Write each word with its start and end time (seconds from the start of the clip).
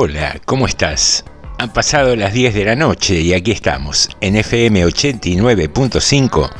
Hola, 0.00 0.40
¿cómo 0.44 0.68
estás? 0.68 1.24
Han 1.58 1.72
pasado 1.72 2.14
las 2.14 2.32
10 2.32 2.54
de 2.54 2.64
la 2.64 2.76
noche 2.76 3.20
y 3.20 3.34
aquí 3.34 3.50
estamos, 3.50 4.08
en 4.20 4.36
FM 4.36 4.86
89.5, 4.86 6.50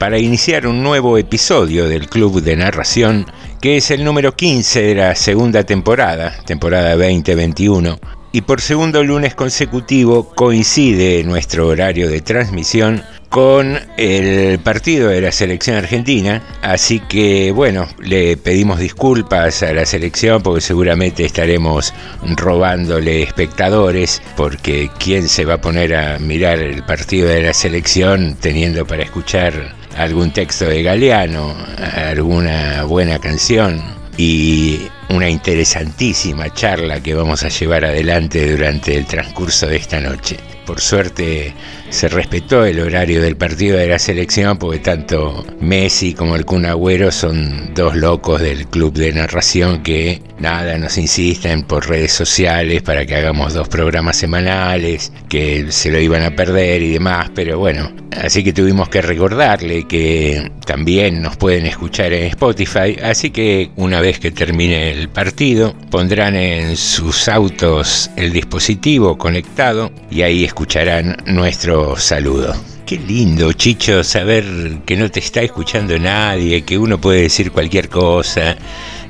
para 0.00 0.18
iniciar 0.18 0.66
un 0.66 0.82
nuevo 0.82 1.16
episodio 1.16 1.86
del 1.86 2.08
Club 2.08 2.42
de 2.42 2.56
Narración, 2.56 3.24
que 3.60 3.76
es 3.76 3.92
el 3.92 4.02
número 4.02 4.34
15 4.34 4.82
de 4.82 4.94
la 4.96 5.14
segunda 5.14 5.62
temporada, 5.62 6.42
temporada 6.44 6.96
2021, 6.96 8.00
y 8.32 8.42
por 8.42 8.60
segundo 8.60 9.02
lunes 9.02 9.34
consecutivo 9.34 10.30
coincide 10.34 11.24
nuestro 11.24 11.68
horario 11.68 12.08
de 12.08 12.20
transmisión 12.20 13.02
con 13.28 13.78
el 13.98 14.58
partido 14.60 15.08
de 15.08 15.20
la 15.20 15.32
selección 15.32 15.76
argentina, 15.76 16.42
así 16.62 17.00
que 17.00 17.52
bueno, 17.52 17.86
le 18.00 18.36
pedimos 18.36 18.78
disculpas 18.78 19.62
a 19.62 19.72
la 19.72 19.84
selección 19.84 20.42
porque 20.42 20.62
seguramente 20.62 21.24
estaremos 21.24 21.92
robándole 22.36 23.22
espectadores, 23.22 24.22
porque 24.36 24.90
quién 24.98 25.28
se 25.28 25.44
va 25.44 25.54
a 25.54 25.60
poner 25.60 25.94
a 25.94 26.18
mirar 26.18 26.58
el 26.58 26.82
partido 26.84 27.28
de 27.28 27.42
la 27.42 27.52
selección 27.52 28.36
teniendo 28.40 28.86
para 28.86 29.02
escuchar 29.02 29.76
algún 29.96 30.32
texto 30.32 30.64
de 30.64 30.82
Galeano, 30.82 31.54
alguna 31.94 32.84
buena 32.84 33.18
canción 33.18 33.82
y 34.16 34.88
una 35.10 35.28
interesantísima 35.28 36.52
charla 36.52 37.02
que 37.02 37.14
vamos 37.14 37.42
a 37.42 37.48
llevar 37.48 37.84
adelante 37.84 38.50
durante 38.50 38.96
el 38.96 39.06
transcurso 39.06 39.66
de 39.66 39.76
esta 39.76 40.00
noche. 40.00 40.36
Por 40.66 40.80
suerte 40.80 41.54
se 41.88 42.08
respetó 42.08 42.66
el 42.66 42.80
horario 42.80 43.22
del 43.22 43.36
partido 43.36 43.78
de 43.78 43.88
la 43.88 43.98
selección 43.98 44.58
porque 44.58 44.80
tanto 44.80 45.46
Messi 45.60 46.12
como 46.12 46.36
el 46.36 46.44
Kun 46.44 46.66
Agüero 46.66 47.10
son 47.10 47.72
dos 47.74 47.96
locos 47.96 48.42
del 48.42 48.66
club 48.66 48.92
de 48.92 49.14
narración 49.14 49.82
que 49.82 50.20
nada 50.38 50.76
nos 50.76 50.98
insisten 50.98 51.62
por 51.62 51.88
redes 51.88 52.12
sociales 52.12 52.82
para 52.82 53.06
que 53.06 53.16
hagamos 53.16 53.54
dos 53.54 53.68
programas 53.68 54.18
semanales, 54.18 55.10
que 55.30 55.72
se 55.72 55.90
lo 55.90 55.98
iban 55.98 56.22
a 56.22 56.36
perder 56.36 56.82
y 56.82 56.92
demás, 56.92 57.30
pero 57.34 57.58
bueno, 57.58 57.90
así 58.22 58.44
que 58.44 58.52
tuvimos 58.52 58.90
que 58.90 59.00
recordarle 59.00 59.86
que 59.88 60.52
también 60.66 61.22
nos 61.22 61.38
pueden 61.38 61.64
escuchar 61.64 62.12
en 62.12 62.24
Spotify, 62.24 62.98
así 63.02 63.30
que 63.30 63.70
una 63.76 64.02
vez 64.02 64.18
que 64.18 64.30
termine 64.30 64.90
el 64.90 64.97
partido 65.06 65.74
pondrán 65.90 66.34
en 66.34 66.76
sus 66.76 67.28
autos 67.28 68.10
el 68.16 68.32
dispositivo 68.32 69.16
conectado 69.16 69.92
y 70.10 70.22
ahí 70.22 70.44
escucharán 70.44 71.16
nuestro 71.26 71.96
saludo. 71.96 72.54
Qué 72.84 72.96
lindo, 72.96 73.52
Chicho, 73.52 74.02
saber 74.02 74.44
que 74.86 74.96
no 74.96 75.10
te 75.10 75.20
está 75.20 75.42
escuchando 75.42 75.98
nadie, 75.98 76.62
que 76.62 76.78
uno 76.78 76.98
puede 76.98 77.22
decir 77.22 77.52
cualquier 77.52 77.90
cosa, 77.90 78.56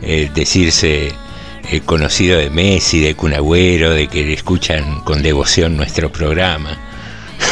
eh, 0.03 0.29
decirse 0.35 1.13
eh, 1.71 1.81
conocido 1.87 2.39
de 2.39 2.51
Messi, 2.51 3.01
de 3.01 3.15
Cunagüero, 3.15 3.91
de 3.91 4.09
que 4.09 4.33
escuchan 4.33 5.01
con 5.05 5.23
devoción 5.23 5.77
nuestro 5.77 6.11
programa. 6.11 6.77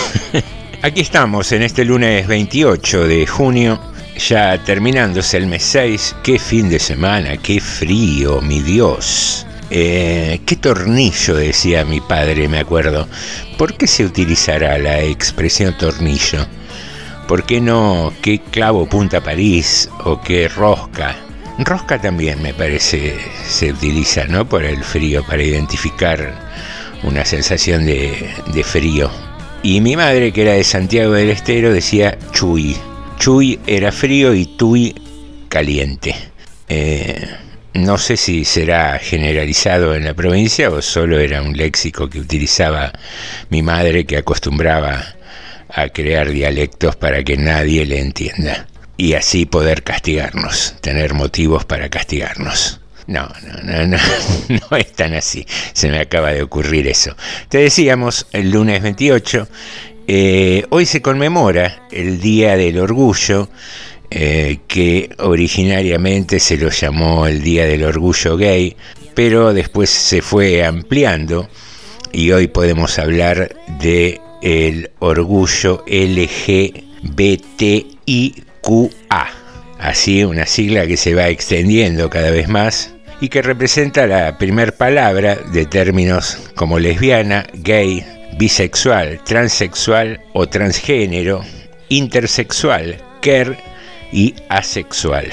Aquí 0.83 1.01
estamos 1.01 1.53
en 1.53 1.63
este 1.63 1.85
lunes 1.85 2.27
28 2.27 3.07
de 3.07 3.27
junio, 3.27 3.81
ya 4.19 4.62
terminándose 4.65 5.37
el 5.37 5.47
mes 5.47 5.62
6. 5.65 6.16
Qué 6.22 6.38
fin 6.38 6.69
de 6.69 6.78
semana, 6.78 7.37
qué 7.37 7.60
frío, 7.60 8.41
mi 8.41 8.60
Dios. 8.60 9.47
Eh, 9.71 10.41
¿Qué 10.47 10.56
tornillo? 10.56 11.34
decía 11.34 11.84
mi 11.84 12.00
padre, 12.00 12.49
me 12.49 12.59
acuerdo. 12.59 13.09
¿Por 13.59 13.76
qué 13.76 13.87
se 13.87 14.05
utilizará 14.05 14.78
la 14.78 15.00
expresión 15.03 15.76
tornillo? 15.76 16.47
¿Por 17.26 17.44
qué 17.44 17.60
no 17.60 18.12
qué 18.22 18.41
clavo 18.41 18.88
punta 18.88 19.21
París 19.21 19.91
o 20.05 20.21
qué 20.21 20.49
rosca? 20.49 21.16
Rosca 21.59 22.00
también 22.00 22.41
me 22.43 22.55
parece 22.55 23.16
se 23.49 23.72
utiliza, 23.72 24.25
¿no? 24.25 24.49
Por 24.49 24.65
el 24.65 24.84
frío, 24.84 25.25
para 25.26 25.43
identificar 25.43 26.34
una 27.03 27.25
sensación 27.25 27.87
de, 27.87 28.31
de 28.53 28.62
frío. 28.62 29.10
Y 29.62 29.81
mi 29.81 29.97
madre, 29.97 30.32
que 30.32 30.43
era 30.43 30.53
de 30.53 30.62
Santiago 30.62 31.15
del 31.15 31.31
Estero, 31.31 31.72
decía 31.72 32.16
chuy. 32.31 32.76
Chuy 33.19 33.59
era 33.66 33.93
frío 33.93 34.34
y 34.34 34.47
tuy 34.47 34.94
caliente. 35.49 36.15
Eh, 36.69 37.28
no 37.75 37.99
sé 37.99 38.16
si 38.16 38.44
será 38.44 38.99
generalizado 38.99 39.94
en 39.94 40.04
la 40.04 40.15
provincia 40.15 40.71
o 40.71 40.81
solo 40.81 41.19
era 41.19 41.43
un 41.43 41.56
léxico 41.56 42.09
que 42.09 42.21
utilizaba 42.21 42.93
mi 43.50 43.62
madre 43.62 44.06
que 44.06 44.16
acostumbraba 44.16 45.05
a 45.69 45.88
crear 45.88 46.31
dialectos 46.31 46.97
para 46.97 47.22
que 47.22 47.37
nadie 47.37 47.84
le 47.87 48.00
entienda 48.00 48.66
y 48.97 49.15
así 49.15 49.47
poder 49.47 49.82
castigarnos, 49.82 50.75
tener 50.81 51.15
motivos 51.15 51.65
para 51.65 51.88
castigarnos. 51.88 52.81
No, 53.06 53.28
no, 53.47 53.62
no, 53.62 53.87
no, 53.87 53.99
no 54.71 54.76
es 54.76 54.93
tan 54.93 55.15
así. 55.15 55.47
Se 55.72 55.88
me 55.88 56.00
acaba 56.00 56.32
de 56.32 56.43
ocurrir 56.43 56.88
eso. 56.88 57.15
Te 57.49 57.59
decíamos, 57.59 58.26
el 58.32 58.50
lunes 58.50 58.82
28, 58.82 59.49
eh, 60.06 60.65
hoy 60.71 60.87
se 60.87 61.03
conmemora 61.03 61.87
el 61.91 62.21
Día 62.21 62.56
del 62.56 62.78
Orgullo, 62.78 63.49
eh, 64.11 64.59
que 64.69 65.11
originariamente 65.19 66.39
se 66.39 66.56
lo 66.56 66.71
llamó 66.71 67.27
el 67.27 67.43
Día 67.43 67.67
del 67.67 67.84
Orgullo 67.84 68.37
Gay, 68.37 68.77
pero 69.15 69.53
después 69.53 69.91
se 69.91 70.22
fue 70.22 70.65
ampliando 70.65 71.49
y 72.12 72.31
hoy 72.31 72.47
podemos 72.47 72.99
hablar 72.99 73.55
de 73.81 74.21
el 74.43 74.91
orgullo 75.00 75.84
LGBTIQA. 75.87 76.77
Así 79.79 80.25
una 80.25 80.47
sigla 80.47 80.87
que 80.87 80.97
se 80.97 81.14
va 81.14 81.29
extendiendo 81.29 82.08
cada 82.08 82.31
vez 82.31 82.49
más 82.49 82.94
y 83.20 83.29
que 83.29 83.43
representa 83.43 84.06
la 84.06 84.38
primer 84.38 84.76
palabra 84.76 85.37
de 85.53 85.67
términos 85.67 86.38
como 86.55 86.79
lesbiana, 86.79 87.47
gay, 87.55 88.05
bisexual, 88.37 89.21
transexual 89.25 90.21
o 90.33 90.47
transgénero, 90.47 91.43
intersexual, 91.88 92.97
queer 93.21 93.56
y 94.12 94.35
asexual. 94.49 95.27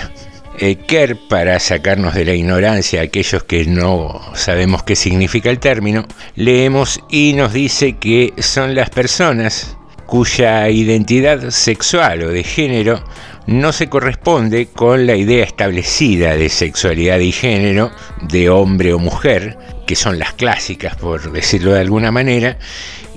Eh, 0.60 0.76
queer, 0.76 1.18
para 1.30 1.60
sacarnos 1.60 2.14
de 2.14 2.26
la 2.26 2.34
ignorancia 2.34 3.02
a 3.02 3.06
aquellos 3.06 3.44
que 3.44 3.66
no 3.66 4.22
sabemos 4.36 4.84
qué 4.84 4.96
significa 4.96 5.50
el 5.50 5.60
término, 5.60 6.06
leemos 6.36 7.00
y 7.10 7.34
nos 7.34 7.54
dice 7.54 7.98
que 7.98 8.34
son 8.38 8.76
las 8.76 8.90
personas 8.90 9.76
cuya 10.06 10.70
identidad 10.70 11.50
sexual 11.50 12.22
o 12.24 12.30
de 12.30 12.44
género 12.44 13.04
no 13.48 13.72
se 13.72 13.90
corresponde 13.90 14.68
con 14.68 15.06
la 15.06 15.16
idea 15.16 15.44
establecida 15.44 16.36
de 16.36 16.50
sexualidad 16.50 17.20
y 17.20 17.32
género 17.32 17.92
de 18.22 18.50
hombre 18.50 18.94
o 18.94 19.00
mujer, 19.00 19.58
que 19.86 19.96
son 19.96 20.20
las 20.20 20.34
clásicas 20.34 20.96
por 20.96 21.32
decirlo 21.32 21.74
de 21.74 21.82
alguna 21.82 22.12
manera, 22.12 22.58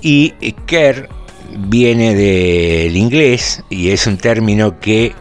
y 0.02 0.30
queer 0.66 1.08
viene 1.58 2.14
del 2.14 2.96
inglés 2.96 3.62
y 3.70 3.90
es 3.90 4.06
un 4.06 4.18
término 4.18 4.78
que 4.80 5.14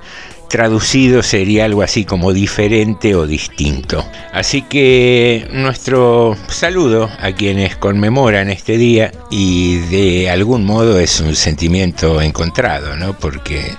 traducido 0.50 1.24
sería 1.24 1.66
algo 1.66 1.82
así 1.82 2.06
como 2.06 2.32
diferente 2.32 3.16
o 3.16 3.26
distinto. 3.26 4.06
Así 4.32 4.62
que 4.62 5.48
nuestro 5.52 6.38
saludo 6.48 7.10
a 7.20 7.32
quienes 7.32 7.76
conmemoran 7.76 8.50
este 8.50 8.78
día 8.78 9.12
y 9.30 9.78
de 9.90 10.30
algún 10.30 10.66
modo 10.66 11.00
es 11.00 11.20
un 11.20 11.36
sentimiento 11.36 12.22
encontrado, 12.22 12.96
¿no? 12.96 13.18
Porque 13.18 13.74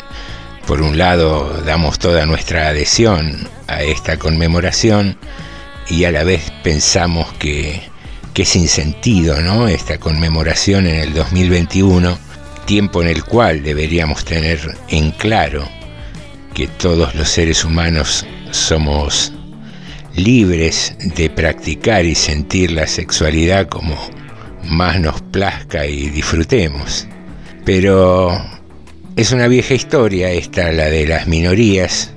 por 0.66 0.82
un 0.82 0.98
lado 0.98 1.62
damos 1.64 1.98
toda 1.98 2.26
nuestra 2.26 2.68
adhesión 2.68 3.48
a 3.68 3.82
esta 3.82 4.18
conmemoración 4.18 5.16
y 5.88 6.04
a 6.04 6.10
la 6.10 6.24
vez 6.24 6.50
pensamos 6.64 7.32
que, 7.34 7.82
que 8.34 8.42
es 8.42 8.48
sin 8.48 8.66
sentido, 8.68 9.40
¿no? 9.40 9.68
Esta 9.68 9.98
conmemoración 9.98 10.86
en 10.86 10.96
el 10.96 11.14
2021, 11.14 12.18
tiempo 12.64 13.00
en 13.00 13.08
el 13.08 13.24
cual 13.24 13.62
deberíamos 13.62 14.24
tener 14.24 14.58
en 14.88 15.12
claro 15.12 15.68
que 16.52 16.66
todos 16.66 17.14
los 17.14 17.28
seres 17.28 17.64
humanos 17.64 18.26
somos 18.50 19.32
libres 20.16 20.96
de 20.98 21.30
practicar 21.30 22.04
y 22.04 22.14
sentir 22.14 22.72
la 22.72 22.88
sexualidad 22.88 23.68
como 23.68 23.96
más 24.64 24.98
nos 24.98 25.22
plazca 25.22 25.86
y 25.86 26.08
disfrutemos. 26.08 27.06
Pero 27.64 28.56
es 29.16 29.32
una 29.32 29.48
vieja 29.48 29.72
historia 29.72 30.30
esta, 30.30 30.70
la 30.72 30.90
de 30.90 31.06
las 31.06 31.26
minorías, 31.26 32.12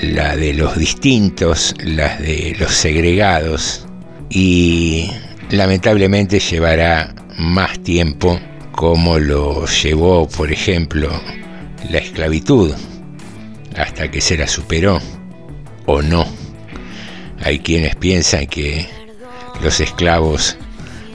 la 0.00 0.36
de 0.36 0.54
los 0.54 0.76
distintos, 0.78 1.74
las 1.82 2.20
de 2.20 2.54
los 2.60 2.70
segregados, 2.70 3.86
y 4.30 5.10
lamentablemente 5.50 6.38
llevará 6.38 7.12
más 7.36 7.82
tiempo 7.82 8.38
como 8.70 9.18
lo 9.18 9.66
llevó, 9.66 10.28
por 10.28 10.52
ejemplo, 10.52 11.10
la 11.90 11.98
esclavitud 11.98 12.72
hasta 13.76 14.08
que 14.08 14.20
se 14.20 14.36
la 14.36 14.46
superó 14.46 15.00
o 15.86 16.02
no. 16.02 16.24
Hay 17.42 17.58
quienes 17.58 17.96
piensan 17.96 18.46
que 18.46 18.86
los 19.60 19.80
esclavos 19.80 20.56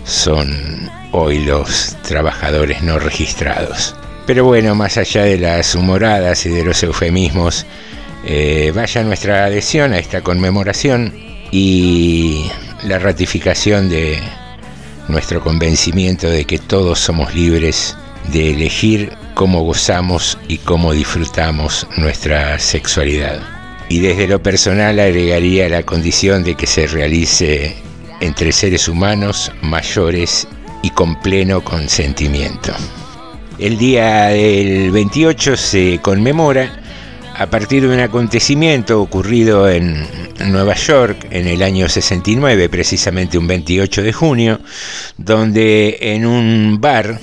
son 0.04 0.90
hoy 1.14 1.40
los 1.40 1.96
trabajadores 2.04 2.84
no 2.84 3.00
registrados. 3.00 3.96
Pero 4.30 4.46
bueno, 4.46 4.76
más 4.76 4.96
allá 5.00 5.24
de 5.24 5.40
las 5.40 5.74
humoradas 5.74 6.46
y 6.46 6.50
de 6.50 6.64
los 6.64 6.84
eufemismos, 6.84 7.66
eh, 8.24 8.72
vaya 8.76 9.04
nuestra 9.04 9.46
adhesión 9.46 9.92
a 9.92 9.98
esta 9.98 10.22
conmemoración 10.22 11.16
y 11.50 12.46
la 12.84 13.00
ratificación 13.00 13.90
de 13.90 14.20
nuestro 15.08 15.42
convencimiento 15.42 16.30
de 16.30 16.46
que 16.46 16.60
todos 16.60 17.00
somos 17.00 17.34
libres 17.34 17.98
de 18.31 18.52
elegir 18.52 19.14
cómo 19.34 19.64
gozamos 19.64 20.38
y 20.48 20.60
cómo 20.60 20.94
disfrutamos 20.94 21.88
nuestra 21.98 22.60
sexualidad. 22.60 23.42
Y 23.90 24.00
desde 24.00 24.28
lo 24.28 24.44
personal 24.44 25.00
agregaría 25.00 25.68
la 25.70 25.81
condición 25.81 26.44
de 26.44 26.54
que 26.54 26.68
se 26.68 26.86
realice 26.86 27.76
entre 28.22 28.52
seres 28.52 28.88
humanos 28.88 29.52
mayores 29.64 30.48
y 30.84 30.92
con 30.92 31.20
pleno 31.20 31.64
consentimiento. 31.64 32.76
El 33.60 33.78
día 33.78 34.28
del 34.28 34.90
28 34.90 35.58
se 35.58 36.00
conmemora 36.02 36.80
a 37.38 37.48
partir 37.48 37.82
de 37.82 37.94
un 37.94 38.00
acontecimiento 38.00 39.02
ocurrido 39.02 39.70
en 39.70 40.08
Nueva 40.50 40.76
York 40.76 41.28
en 41.30 41.46
el 41.46 41.62
año 41.62 41.90
69, 41.90 42.70
precisamente 42.70 43.38
un 43.38 43.48
28 43.48 44.02
de 44.02 44.14
junio, 44.14 44.62
donde 45.18 45.98
en 46.00 46.26
un 46.26 46.78
bar 46.80 47.20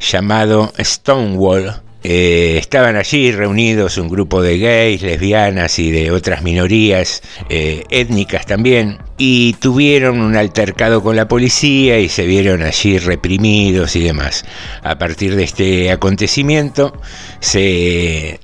llamado 0.00 0.72
Stonewall. 0.76 1.80
Eh, 2.02 2.56
estaban 2.58 2.96
allí 2.96 3.30
reunidos 3.30 3.98
un 3.98 4.08
grupo 4.08 4.42
de 4.42 4.58
gays, 4.58 5.02
lesbianas 5.02 5.78
y 5.78 5.90
de 5.90 6.10
otras 6.10 6.42
minorías 6.42 7.22
eh, 7.48 7.84
étnicas 7.90 8.46
también, 8.46 8.98
y 9.18 9.52
tuvieron 9.54 10.20
un 10.20 10.36
altercado 10.36 11.02
con 11.02 11.16
la 11.16 11.28
policía 11.28 11.98
y 11.98 12.08
se 12.08 12.24
vieron 12.24 12.62
allí 12.62 12.98
reprimidos 12.98 13.96
y 13.96 14.02
demás. 14.02 14.44
A 14.82 14.98
partir 14.98 15.36
de 15.36 15.44
este 15.44 15.90
acontecimiento 15.90 16.98
se 17.40 18.40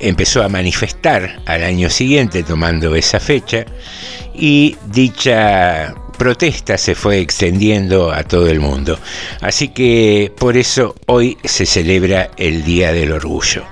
empezó 0.00 0.42
a 0.42 0.48
manifestar 0.48 1.40
al 1.46 1.64
año 1.64 1.90
siguiente 1.90 2.42
tomando 2.42 2.94
esa 2.94 3.20
fecha 3.20 3.64
y 4.34 4.76
dicha 4.86 5.94
protesta 6.18 6.76
se 6.76 6.94
fue 6.94 7.20
extendiendo 7.20 8.12
a 8.12 8.24
todo 8.24 8.48
el 8.48 8.60
mundo. 8.60 8.98
Así 9.40 9.68
que 9.68 10.32
por 10.36 10.56
eso 10.56 10.94
hoy 11.06 11.38
se 11.44 11.64
celebra 11.64 12.30
el 12.36 12.64
Día 12.64 12.92
del 12.92 13.12
Orgullo. 13.12 13.64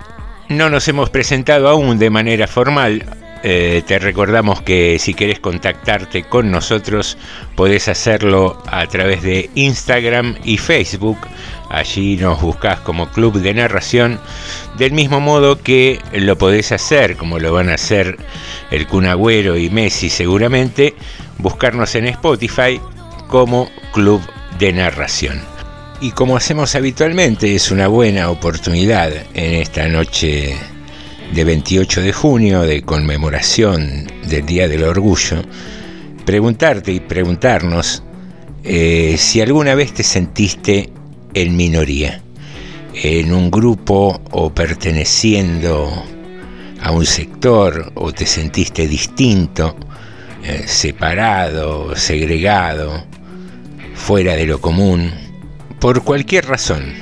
No 0.48 0.70
nos 0.70 0.86
hemos 0.88 1.10
presentado 1.10 1.68
aún 1.68 1.98
de 1.98 2.08
manera 2.08 2.46
formal. 2.46 3.04
Eh, 3.42 3.82
te 3.86 3.98
recordamos 3.98 4.62
que 4.62 4.98
si 4.98 5.12
querés 5.12 5.40
contactarte 5.40 6.24
con 6.24 6.50
nosotros 6.50 7.18
podés 7.54 7.88
hacerlo 7.88 8.62
a 8.66 8.86
través 8.86 9.22
de 9.22 9.50
Instagram 9.54 10.36
y 10.44 10.56
Facebook. 10.56 11.18
Allí 11.68 12.16
nos 12.16 12.40
buscas 12.40 12.80
como 12.80 13.10
Club 13.10 13.40
de 13.40 13.54
Narración, 13.54 14.20
del 14.78 14.92
mismo 14.92 15.20
modo 15.20 15.60
que 15.60 16.00
lo 16.12 16.38
podés 16.38 16.72
hacer, 16.72 17.16
como 17.16 17.38
lo 17.38 17.52
van 17.52 17.68
a 17.70 17.74
hacer 17.74 18.16
el 18.70 18.86
Cunagüero 18.86 19.56
y 19.56 19.68
Messi 19.70 20.08
seguramente, 20.08 20.94
buscarnos 21.38 21.94
en 21.96 22.06
Spotify 22.06 22.80
como 23.28 23.68
Club 23.92 24.22
de 24.58 24.72
Narración. 24.72 25.40
Y 26.00 26.12
como 26.12 26.36
hacemos 26.36 26.74
habitualmente, 26.74 27.54
es 27.54 27.70
una 27.70 27.88
buena 27.88 28.30
oportunidad 28.30 29.10
en 29.34 29.54
esta 29.54 29.88
noche 29.88 30.56
de 31.34 31.44
28 31.44 32.02
de 32.02 32.12
junio 32.12 32.62
de 32.62 32.82
conmemoración 32.82 34.06
del 34.28 34.46
Día 34.46 34.68
del 34.68 34.84
Orgullo, 34.84 35.42
preguntarte 36.24 36.92
y 36.92 37.00
preguntarnos 37.00 38.02
eh, 38.62 39.16
si 39.18 39.40
alguna 39.40 39.74
vez 39.74 39.94
te 39.94 40.02
sentiste 40.02 40.90
en 41.36 41.54
minoría, 41.54 42.22
en 42.94 43.34
un 43.34 43.50
grupo 43.50 44.22
o 44.30 44.54
perteneciendo 44.54 46.02
a 46.80 46.90
un 46.92 47.04
sector 47.04 47.92
o 47.94 48.10
te 48.10 48.24
sentiste 48.24 48.88
distinto 48.88 49.76
eh, 50.42 50.64
separado, 50.66 51.94
segregado, 51.94 53.04
fuera 53.94 54.34
de 54.34 54.46
lo 54.46 54.62
común, 54.62 55.12
por 55.78 56.04
cualquier 56.04 56.46
razón. 56.46 56.94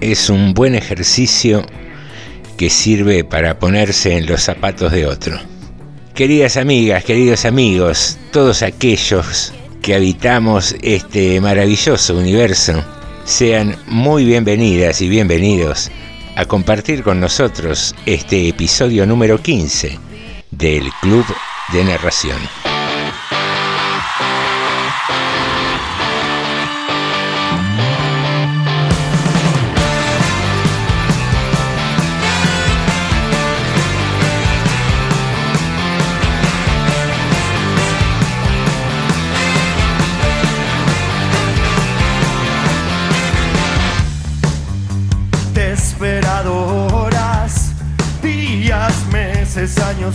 Es 0.00 0.28
un 0.28 0.54
buen 0.54 0.74
ejercicio 0.74 1.64
que 2.56 2.68
sirve 2.68 3.22
para 3.22 3.60
ponerse 3.60 4.16
en 4.16 4.26
los 4.26 4.42
zapatos 4.42 4.90
de 4.90 5.06
otro. 5.06 5.38
Queridas 6.16 6.56
amigas, 6.56 7.04
queridos 7.04 7.44
amigos, 7.44 8.18
todos 8.32 8.62
aquellos 8.62 9.52
que 9.82 9.94
habitamos 9.94 10.74
este 10.82 11.40
maravilloso 11.40 12.16
universo, 12.16 12.84
sean 13.24 13.76
muy 13.86 14.24
bienvenidas 14.24 15.00
y 15.00 15.08
bienvenidos 15.08 15.90
a 16.36 16.44
compartir 16.44 17.02
con 17.02 17.20
nosotros 17.20 17.94
este 18.06 18.48
episodio 18.48 19.06
número 19.06 19.40
15 19.40 19.98
del 20.50 20.90
Club 21.00 21.24
de 21.72 21.84
Narración. 21.84 22.38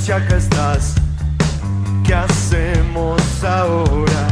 Y 0.06 0.12
acá 0.12 0.38
estás. 0.38 0.96
¿Qué 2.06 2.14
hacemos 2.14 3.22
ahora? 3.44 4.28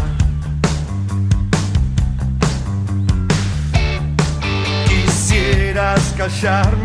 Quisieras 4.87 6.13
callarme, 6.17 6.84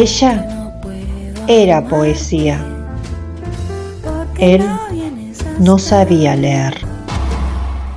Ella 0.00 0.46
era 1.46 1.86
poesía. 1.86 2.58
Él 4.38 4.66
no 5.58 5.78
sabía 5.78 6.34
leer. 6.34 6.74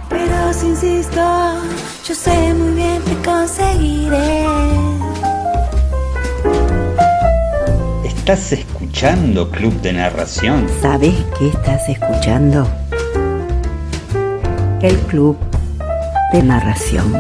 Pero 0.10 0.54
si 0.54 0.68
insisto, 0.68 1.22
yo 2.06 2.14
sé 2.14 2.54
muy 2.56 2.74
bien 2.74 3.02
que 3.04 3.16
conseguiré. 3.26 4.46
Estás 8.04 8.52
escuchando 8.52 9.50
Club 9.50 9.74
de 9.80 9.94
Narración. 9.94 10.68
¿Sabes 10.82 11.16
qué 11.40 11.48
estás 11.48 11.88
escuchando? 11.88 12.68
El 14.82 14.98
Club 15.08 15.38
de 16.34 16.44
Narración. 16.44 17.14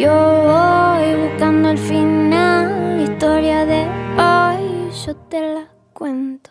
Yo 0.00 0.14
voy 0.14 1.28
buscando 1.28 1.68
el 1.68 1.76
final, 1.76 2.96
la 2.96 3.02
historia 3.02 3.66
de 3.66 3.82
hoy, 4.16 4.90
yo 5.04 5.14
te 5.28 5.40
la 5.42 5.66
cuento. 5.92 6.48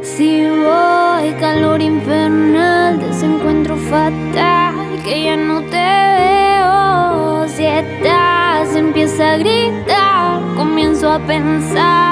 Si 0.00 0.48
voy, 0.48 1.30
calor 1.38 1.82
infernal, 1.82 2.98
desencuentro 2.98 3.76
fatal, 3.76 4.76
que 5.04 5.24
ya 5.24 5.36
no 5.36 5.60
te 5.64 5.88
veo. 6.22 7.48
Si 7.48 7.66
estás, 7.66 8.74
empieza 8.74 9.32
a 9.32 9.36
gritar, 9.36 10.40
comienzo 10.56 11.12
a 11.12 11.18
pensar. 11.18 12.09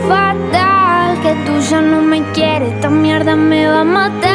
fatal, 0.00 1.20
que 1.22 1.34
tú 1.44 1.58
ya 1.70 1.80
no 1.80 2.00
me 2.00 2.22
quieres, 2.32 2.72
esta 2.74 2.90
mierda 2.90 3.36
me 3.36 3.66
va 3.66 3.80
a 3.80 3.84
matar. 3.84 4.27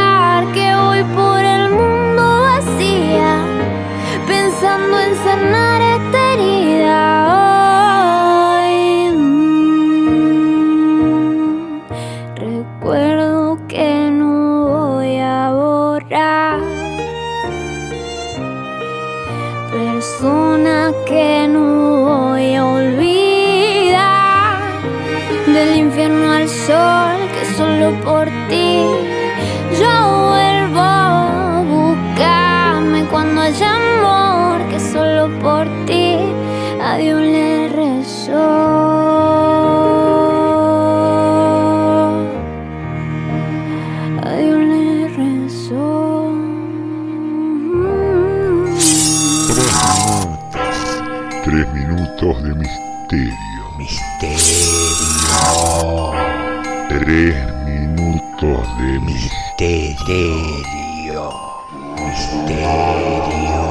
Tres 57.14 57.36
minutos 57.68 58.68
de 58.80 59.00
misterio. 59.02 60.52
Misterio. 61.96 63.62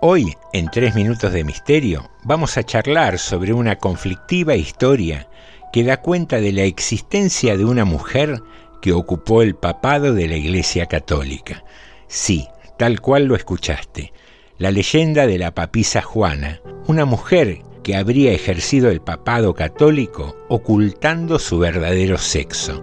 Hoy, 0.00 0.34
en 0.52 0.68
Tres 0.68 0.96
minutos 0.96 1.32
de 1.32 1.44
misterio, 1.44 2.10
vamos 2.24 2.56
a 2.56 2.64
charlar 2.64 3.20
sobre 3.20 3.52
una 3.52 3.76
conflictiva 3.76 4.56
historia 4.56 5.28
que 5.72 5.84
da 5.84 5.98
cuenta 5.98 6.40
de 6.40 6.50
la 6.50 6.64
existencia 6.64 7.56
de 7.56 7.64
una 7.64 7.84
mujer 7.84 8.42
que 8.80 8.92
ocupó 8.92 9.42
el 9.42 9.54
papado 9.54 10.12
de 10.12 10.26
la 10.26 10.34
Iglesia 10.38 10.86
Católica. 10.86 11.62
Sí, 12.08 12.48
tal 12.80 13.00
cual 13.00 13.26
lo 13.26 13.36
escuchaste. 13.36 14.12
La 14.58 14.72
leyenda 14.72 15.28
de 15.28 15.38
la 15.38 15.54
papisa 15.54 16.02
Juana, 16.02 16.60
una 16.88 17.04
mujer 17.04 17.60
que 17.82 17.96
habría 17.96 18.32
ejercido 18.32 18.90
el 18.90 19.00
papado 19.00 19.54
católico 19.54 20.36
ocultando 20.48 21.38
su 21.38 21.58
verdadero 21.58 22.18
sexo. 22.18 22.82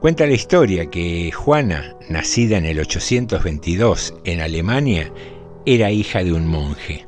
Cuenta 0.00 0.26
la 0.26 0.34
historia 0.34 0.86
que 0.86 1.32
Juana, 1.32 1.96
nacida 2.08 2.58
en 2.58 2.66
el 2.66 2.78
822 2.78 4.14
en 4.24 4.40
Alemania, 4.40 5.12
era 5.64 5.90
hija 5.90 6.22
de 6.22 6.32
un 6.32 6.46
monje. 6.46 7.06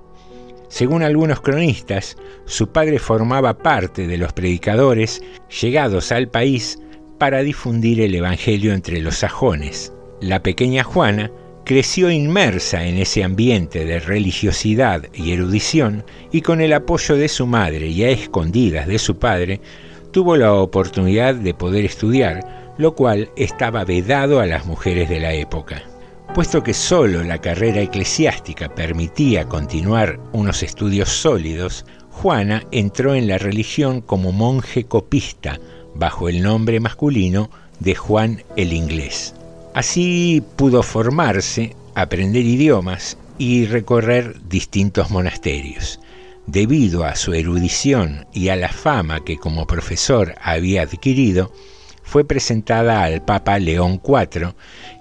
Según 0.69 1.03
algunos 1.03 1.41
cronistas, 1.41 2.17
su 2.45 2.71
padre 2.71 2.99
formaba 2.99 3.59
parte 3.59 4.07
de 4.07 4.19
los 4.19 4.33
predicadores 4.33 5.23
llegados 5.61 6.13
al 6.13 6.29
país 6.29 6.79
para 7.19 7.43
difundir 7.43 8.01
el 8.01 8.15
Evangelio 8.15 8.73
entre 8.73 9.01
los 9.01 9.17
sajones. 9.17 9.93
La 10.21 10.43
pequeña 10.43 10.85
Juana 10.85 11.31
creció 11.69 12.11
inmersa 12.11 12.87
en 12.87 12.97
ese 12.97 13.23
ambiente 13.23 13.85
de 13.85 14.01
religiosidad 14.01 15.03
y 15.13 15.33
erudición 15.33 16.03
y 16.33 16.41
con 16.41 16.63
el 16.63 16.73
apoyo 16.73 17.15
de 17.15 17.29
su 17.29 17.47
madre 17.47 17.89
y 17.89 18.05
a 18.05 18.09
escondidas 18.09 18.87
de 18.87 18.99
su 18.99 19.19
padre, 19.19 19.61
tuvo 20.11 20.39
la 20.39 20.55
oportunidad 20.55 21.35
de 21.35 21.53
poder 21.53 21.85
estudiar, 21.85 22.73
lo 22.79 22.95
cual 22.95 23.31
estaba 23.37 23.85
vedado 23.85 24.41
a 24.41 24.47
las 24.47 24.65
mujeres 24.65 25.11
de 25.11 25.21
la 25.21 25.35
época. 25.35 25.83
Puesto 26.35 26.63
que 26.63 26.73
solo 26.73 27.23
la 27.23 27.39
carrera 27.43 27.83
eclesiástica 27.83 28.75
permitía 28.75 29.45
continuar 29.45 30.19
unos 30.33 30.63
estudios 30.63 31.11
sólidos, 31.11 31.85
Juana 32.09 32.63
entró 32.73 33.15
en 33.15 33.29
la 33.29 33.37
religión 33.37 34.01
como 34.01 34.33
monje 34.33 34.85
copista, 34.85 35.61
bajo 35.95 36.31
el 36.31 36.43
nombre 36.43 36.81
masculino 36.81 37.51
de 37.79 37.95
Juan 37.95 38.43
el 38.57 38.73
Inglés. 38.73 39.35
Así 39.79 40.43
pudo 40.57 40.83
formarse, 40.83 41.77
aprender 41.95 42.45
idiomas 42.45 43.17
y 43.39 43.65
recorrer 43.67 44.35
distintos 44.49 45.13
monasterios. 45.13 46.01
Debido 46.49 47.05
a 47.05 47.15
su 47.15 47.33
erudición 47.33 48.27
y 48.33 48.49
a 48.49 48.57
la 48.57 48.71
fama 48.71 49.25
que 49.25 49.37
como 49.37 49.69
profesor 49.69 50.35
había 50.43 50.83
adquirido, 50.83 51.53
fue 52.03 52.25
presentada 52.25 53.05
al 53.05 53.25
Papa 53.25 53.61
León 53.61 54.03
IV, 54.05 54.53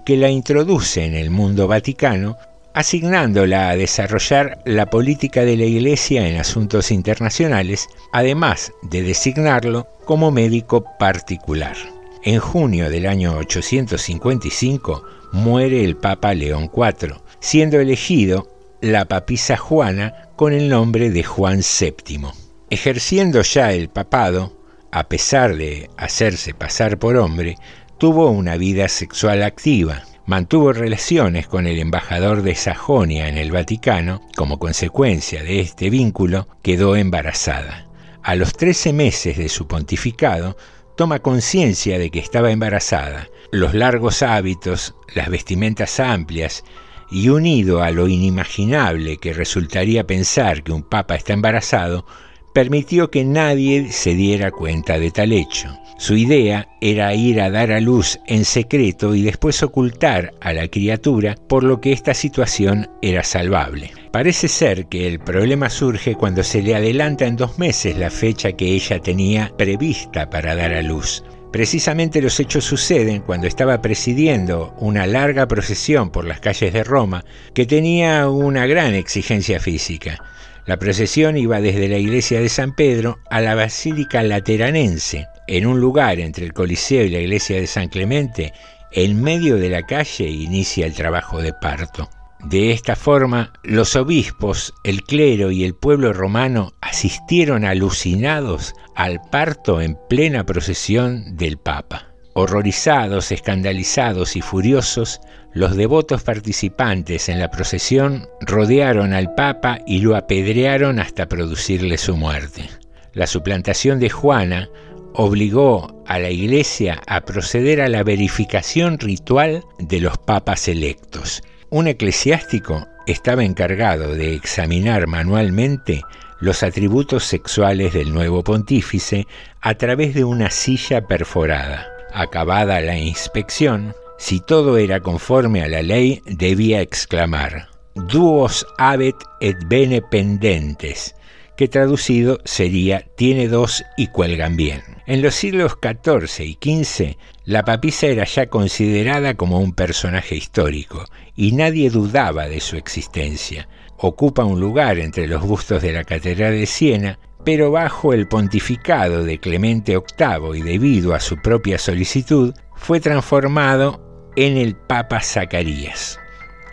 que 0.06 0.16
la 0.16 0.30
introduce 0.30 1.04
en 1.04 1.16
el 1.16 1.30
mundo 1.30 1.66
vaticano, 1.66 2.36
asignándola 2.72 3.70
a 3.70 3.76
desarrollar 3.76 4.62
la 4.64 4.90
política 4.90 5.44
de 5.44 5.56
la 5.56 5.64
Iglesia 5.64 6.28
en 6.28 6.38
asuntos 6.38 6.92
internacionales, 6.92 7.88
además 8.12 8.70
de 8.82 9.02
designarlo 9.02 9.88
como 10.04 10.30
médico 10.30 10.84
particular. 11.00 11.97
En 12.28 12.40
junio 12.40 12.90
del 12.90 13.06
año 13.06 13.38
855 13.38 15.02
muere 15.32 15.82
el 15.82 15.96
Papa 15.96 16.34
León 16.34 16.70
IV, 16.70 17.14
siendo 17.40 17.80
elegido 17.80 18.46
la 18.82 19.06
papisa 19.06 19.56
Juana 19.56 20.28
con 20.36 20.52
el 20.52 20.68
nombre 20.68 21.08
de 21.08 21.24
Juan 21.24 21.60
VII. 21.60 22.26
Ejerciendo 22.68 23.40
ya 23.40 23.72
el 23.72 23.88
papado, 23.88 24.52
a 24.92 25.08
pesar 25.08 25.56
de 25.56 25.88
hacerse 25.96 26.52
pasar 26.52 26.98
por 26.98 27.16
hombre, 27.16 27.56
tuvo 27.96 28.28
una 28.28 28.58
vida 28.58 28.90
sexual 28.90 29.42
activa. 29.42 30.02
Mantuvo 30.26 30.74
relaciones 30.74 31.46
con 31.46 31.66
el 31.66 31.78
embajador 31.78 32.42
de 32.42 32.56
Sajonia 32.56 33.28
en 33.28 33.38
el 33.38 33.52
Vaticano. 33.52 34.20
Como 34.36 34.58
consecuencia 34.58 35.42
de 35.42 35.60
este 35.60 35.88
vínculo, 35.88 36.46
quedó 36.60 36.94
embarazada. 36.94 37.86
A 38.22 38.34
los 38.34 38.52
13 38.52 38.92
meses 38.92 39.38
de 39.38 39.48
su 39.48 39.66
pontificado, 39.66 40.58
toma 40.98 41.20
conciencia 41.20 41.96
de 41.96 42.10
que 42.10 42.18
estaba 42.18 42.50
embarazada. 42.50 43.28
Los 43.52 43.72
largos 43.72 44.20
hábitos, 44.20 44.96
las 45.14 45.30
vestimentas 45.30 46.00
amplias 46.00 46.64
y 47.08 47.28
unido 47.28 47.82
a 47.82 47.92
lo 47.92 48.08
inimaginable 48.08 49.18
que 49.18 49.32
resultaría 49.32 50.08
pensar 50.08 50.64
que 50.64 50.72
un 50.72 50.82
papa 50.82 51.14
está 51.14 51.34
embarazado, 51.34 52.04
permitió 52.52 53.12
que 53.12 53.24
nadie 53.24 53.92
se 53.92 54.14
diera 54.14 54.50
cuenta 54.50 54.98
de 54.98 55.12
tal 55.12 55.30
hecho. 55.30 55.68
Su 55.98 56.16
idea 56.16 56.68
era 56.80 57.14
ir 57.14 57.40
a 57.40 57.48
dar 57.48 57.70
a 57.70 57.78
luz 57.78 58.18
en 58.26 58.44
secreto 58.44 59.14
y 59.14 59.22
después 59.22 59.62
ocultar 59.62 60.34
a 60.40 60.52
la 60.52 60.66
criatura, 60.66 61.36
por 61.48 61.62
lo 61.62 61.80
que 61.80 61.92
esta 61.92 62.12
situación 62.12 62.90
era 63.02 63.22
salvable. 63.22 63.92
Parece 64.12 64.48
ser 64.48 64.86
que 64.86 65.06
el 65.06 65.18
problema 65.18 65.68
surge 65.68 66.14
cuando 66.14 66.42
se 66.42 66.62
le 66.62 66.74
adelanta 66.74 67.26
en 67.26 67.36
dos 67.36 67.58
meses 67.58 67.98
la 67.98 68.10
fecha 68.10 68.52
que 68.52 68.66
ella 68.66 69.00
tenía 69.00 69.52
prevista 69.56 70.30
para 70.30 70.54
dar 70.54 70.72
a 70.72 70.82
luz. 70.82 71.22
Precisamente 71.52 72.22
los 72.22 72.40
hechos 72.40 72.64
suceden 72.64 73.20
cuando 73.20 73.46
estaba 73.46 73.80
presidiendo 73.82 74.74
una 74.78 75.06
larga 75.06 75.46
procesión 75.46 76.10
por 76.10 76.24
las 76.24 76.40
calles 76.40 76.72
de 76.72 76.84
Roma 76.84 77.24
que 77.54 77.66
tenía 77.66 78.28
una 78.28 78.66
gran 78.66 78.94
exigencia 78.94 79.60
física. 79.60 80.22
La 80.66 80.78
procesión 80.78 81.36
iba 81.36 81.60
desde 81.60 81.88
la 81.88 81.98
iglesia 81.98 82.40
de 82.40 82.48
San 82.48 82.74
Pedro 82.74 83.18
a 83.30 83.40
la 83.40 83.54
Basílica 83.54 84.22
Lateranense, 84.22 85.26
en 85.46 85.66
un 85.66 85.80
lugar 85.80 86.18
entre 86.18 86.44
el 86.44 86.52
Coliseo 86.52 87.04
y 87.04 87.10
la 87.10 87.20
iglesia 87.20 87.60
de 87.60 87.66
San 87.66 87.88
Clemente, 87.88 88.52
en 88.92 89.22
medio 89.22 89.56
de 89.56 89.70
la 89.70 89.82
calle 89.82 90.28
inicia 90.28 90.86
el 90.86 90.94
trabajo 90.94 91.40
de 91.40 91.52
parto. 91.52 92.10
De 92.44 92.70
esta 92.70 92.94
forma, 92.94 93.52
los 93.64 93.96
obispos, 93.96 94.72
el 94.84 95.02
clero 95.02 95.50
y 95.50 95.64
el 95.64 95.74
pueblo 95.74 96.12
romano 96.12 96.72
asistieron 96.80 97.64
alucinados 97.64 98.74
al 98.94 99.20
parto 99.30 99.80
en 99.80 99.98
plena 100.08 100.46
procesión 100.46 101.36
del 101.36 101.58
Papa. 101.58 102.14
Horrorizados, 102.34 103.32
escandalizados 103.32 104.36
y 104.36 104.40
furiosos, 104.40 105.20
los 105.52 105.76
devotos 105.76 106.22
participantes 106.22 107.28
en 107.28 107.40
la 107.40 107.50
procesión 107.50 108.28
rodearon 108.40 109.12
al 109.12 109.34
Papa 109.34 109.80
y 109.86 110.00
lo 110.00 110.14
apedrearon 110.14 111.00
hasta 111.00 111.26
producirle 111.26 111.98
su 111.98 112.16
muerte. 112.16 112.70
La 113.14 113.26
suplantación 113.26 113.98
de 113.98 114.10
Juana 114.10 114.68
obligó 115.14 116.04
a 116.06 116.20
la 116.20 116.30
Iglesia 116.30 117.02
a 117.08 117.22
proceder 117.22 117.80
a 117.80 117.88
la 117.88 118.04
verificación 118.04 119.00
ritual 119.00 119.64
de 119.80 120.00
los 120.00 120.16
papas 120.18 120.68
electos. 120.68 121.42
Un 121.70 121.86
eclesiástico 121.86 122.88
estaba 123.06 123.44
encargado 123.44 124.14
de 124.14 124.34
examinar 124.34 125.06
manualmente 125.06 126.02
los 126.40 126.62
atributos 126.62 127.24
sexuales 127.24 127.92
del 127.92 128.14
nuevo 128.14 128.42
pontífice 128.42 129.26
a 129.60 129.74
través 129.74 130.14
de 130.14 130.24
una 130.24 130.50
silla 130.50 131.02
perforada. 131.06 131.86
Acabada 132.14 132.80
la 132.80 132.96
inspección, 132.96 133.94
si 134.16 134.40
todo 134.40 134.78
era 134.78 135.00
conforme 135.00 135.62
a 135.62 135.68
la 135.68 135.82
ley, 135.82 136.22
debía 136.24 136.80
exclamar, 136.80 137.68
Duos 137.94 138.66
habet 138.78 139.16
et 139.40 139.58
bene 139.66 140.00
pendentes, 140.00 141.14
que 141.58 141.66
traducido 141.66 142.38
sería 142.44 143.04
tiene 143.16 143.48
dos 143.48 143.84
y 143.96 144.06
cuelgan 144.06 144.56
bien. 144.56 144.80
En 145.06 145.22
los 145.22 145.34
siglos 145.34 145.76
XIV 145.82 146.44
y 146.44 146.84
XV, 146.84 147.16
la 147.44 147.64
papisa 147.64 148.06
era 148.06 148.24
ya 148.24 148.46
considerada 148.46 149.34
como 149.34 149.58
un 149.58 149.72
personaje 149.72 150.36
histórico 150.36 151.04
y 151.34 151.52
nadie 151.52 151.90
dudaba 151.90 152.48
de 152.48 152.60
su 152.60 152.76
existencia. 152.76 153.68
Ocupa 153.96 154.44
un 154.44 154.60
lugar 154.60 155.00
entre 155.00 155.26
los 155.26 155.42
bustos 155.42 155.82
de 155.82 155.92
la 155.92 156.04
Catedral 156.04 156.52
de 156.52 156.66
Siena 156.66 157.18
pero 157.44 157.72
bajo 157.72 158.12
el 158.12 158.28
pontificado 158.28 159.24
de 159.24 159.40
Clemente 159.40 159.96
VIII 159.96 160.58
y 160.58 160.62
debido 160.62 161.14
a 161.14 161.20
su 161.20 161.38
propia 161.38 161.78
solicitud, 161.78 162.54
fue 162.76 163.00
transformado 163.00 164.30
en 164.36 164.56
el 164.56 164.76
Papa 164.76 165.20
Zacarías. 165.20 166.20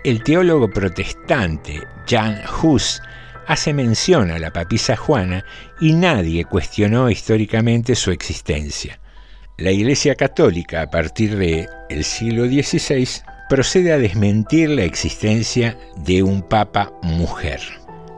El 0.04 0.22
teólogo 0.24 0.70
protestante 0.70 1.82
Jan 2.08 2.42
Hus 2.62 3.02
hace 3.48 3.74
mención 3.74 4.32
a 4.32 4.40
la 4.40 4.52
papisa 4.52 4.96
Juana 4.96 5.46
y 5.80 5.94
nadie 5.94 6.46
cuestionó 6.46 7.10
históricamente 7.10 7.96
su 7.96 8.12
existencia. 8.12 9.00
La 9.58 9.72
Iglesia 9.72 10.16
Católica, 10.16 10.82
a 10.82 10.90
partir 10.90 11.38
del 11.38 11.70
el 11.90 12.04
siglo 12.04 12.46
XVI, 12.46 13.08
procede 13.50 13.94
a 13.94 13.98
desmentir 13.98 14.70
la 14.70 14.84
existencia 14.84 15.78
de 15.98 16.24
un 16.24 16.42
papa 16.42 16.92
mujer. 17.04 17.62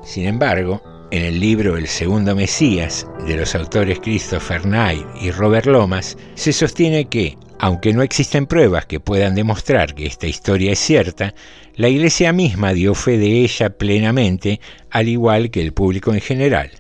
Sin 0.04 0.26
embargo, 0.26 0.82
en 1.12 1.24
el 1.24 1.40
libro 1.40 1.78
El 1.78 1.88
segundo 1.88 2.36
Mesías, 2.36 3.08
de 3.26 3.38
los 3.38 3.56
autores 3.56 4.00
Christopher 4.00 4.62
Knight 4.62 5.06
y 5.22 5.32
Robert 5.32 5.66
Lomas, 5.66 6.18
se 6.36 6.52
sostiene 6.52 7.06
que, 7.06 7.38
aunque 7.60 7.94
no 7.94 8.02
existen 8.02 8.46
pruebas 8.46 8.86
que 8.86 9.00
puedan 9.00 9.36
demostrar 9.36 9.96
que 9.96 10.06
esta 10.06 10.28
historia 10.28 10.72
es 10.72 10.80
cierta, 10.80 11.34
la 11.76 11.90
Iglesia 11.90 12.34
misma 12.34 12.74
dio 12.74 12.94
fe 12.96 13.18
de 13.18 13.42
ella 13.42 13.70
plenamente, 13.70 14.60
al 14.90 15.08
igual 15.08 15.52
que 15.52 15.62
el 15.62 15.74
público 15.74 16.14
en 16.14 16.22
general. 16.22 16.72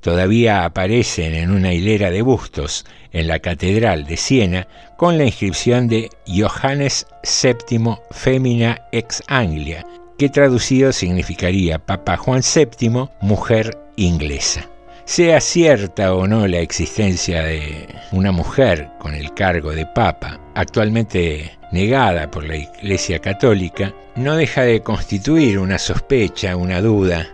todavía 0.00 0.66
aparecen 0.66 1.34
en 1.34 1.50
una 1.50 1.72
hilera 1.72 2.10
de 2.10 2.20
bustos 2.20 2.84
en 3.10 3.26
la 3.26 3.38
Catedral 3.38 4.04
de 4.04 4.18
Siena 4.18 4.68
con 4.98 5.16
la 5.16 5.24
inscripción 5.24 5.88
de 5.88 6.10
Johannes 6.26 7.06
VII 7.42 7.96
Femina 8.10 8.82
ex 8.92 9.22
Anglia, 9.28 9.86
que 10.18 10.28
traducido 10.28 10.92
significaría 10.92 11.78
Papa 11.78 12.18
Juan 12.18 12.42
VII, 12.42 13.08
mujer 13.22 13.78
inglesa. 13.96 14.68
Sea 15.06 15.40
cierta 15.40 16.14
o 16.14 16.26
no 16.26 16.46
la 16.46 16.60
existencia 16.60 17.42
de 17.42 17.88
una 18.12 18.32
mujer 18.32 18.88
con 18.98 19.14
el 19.14 19.34
cargo 19.34 19.72
de 19.72 19.84
papa, 19.84 20.40
actualmente 20.54 21.58
negada 21.72 22.30
por 22.30 22.44
la 22.44 22.56
Iglesia 22.56 23.18
Católica, 23.18 23.94
no 24.16 24.34
deja 24.36 24.62
de 24.62 24.80
constituir 24.80 25.58
una 25.58 25.78
sospecha, 25.78 26.56
una 26.56 26.80
duda, 26.80 27.28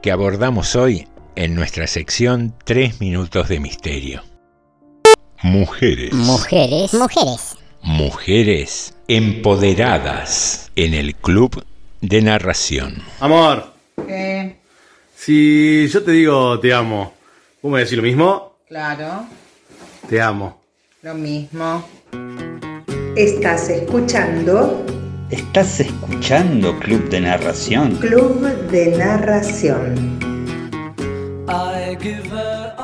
que 0.00 0.12
abordamos 0.12 0.76
hoy 0.76 1.08
en 1.34 1.56
nuestra 1.56 1.88
sección 1.88 2.54
Tres 2.64 3.00
Minutos 3.00 3.48
de 3.48 3.58
Misterio. 3.58 4.22
Mujeres. 5.42 6.12
Mujeres. 6.12 6.94
Mujeres. 6.94 7.56
Mujeres 7.82 8.94
empoderadas 9.08 10.70
en 10.76 10.94
el 10.94 11.16
club 11.16 11.64
de 12.00 12.22
narración. 12.22 13.02
Amor, 13.18 13.74
¿Qué? 14.06 14.57
Si 15.20 15.88
yo 15.88 16.02
te 16.04 16.12
digo 16.12 16.58
te 16.60 16.72
amo, 16.72 17.12
¿vos 17.62 17.72
me 17.72 17.80
decís 17.80 17.96
lo 17.96 18.02
mismo? 18.02 18.56
Claro, 18.68 19.26
Te 20.08 20.20
amo. 20.20 20.60
lo 21.02 21.14
mismo. 21.14 21.84
Estás 23.16 23.68
escuchando 23.68 24.84
¿Estás 25.30 25.80
escuchando 25.80 26.78
Club 26.78 27.08
de 27.10 27.20
Narración? 27.20 27.96
Club 27.96 28.40
de 28.70 28.96
Narración. 28.96 30.18
I 31.48 31.96
give 32.00 32.24
her 32.30 32.74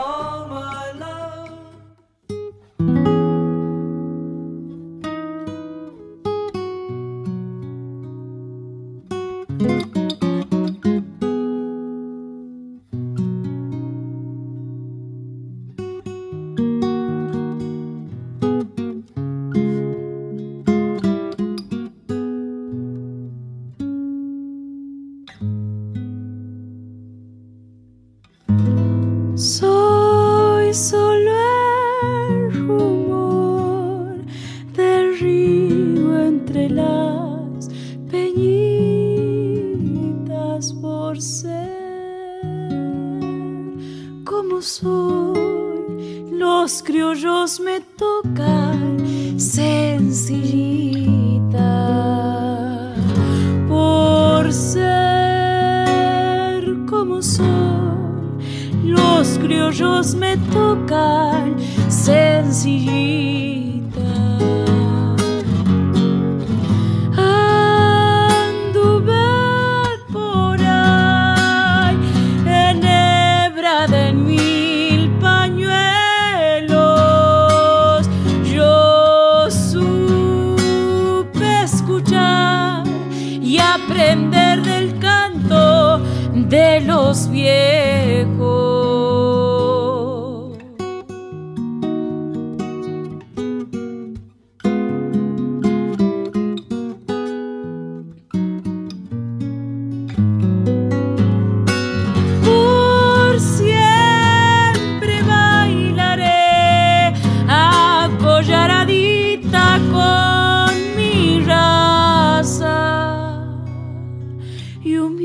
y 114.85 114.99
humilde 114.99 115.25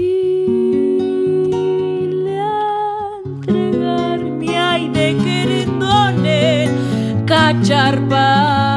a 2.39 3.19
entregarme 3.25 4.57
ay 4.57 4.87
de 4.89 5.17
querendones 5.17 6.71
cacharpaya. 7.25 8.68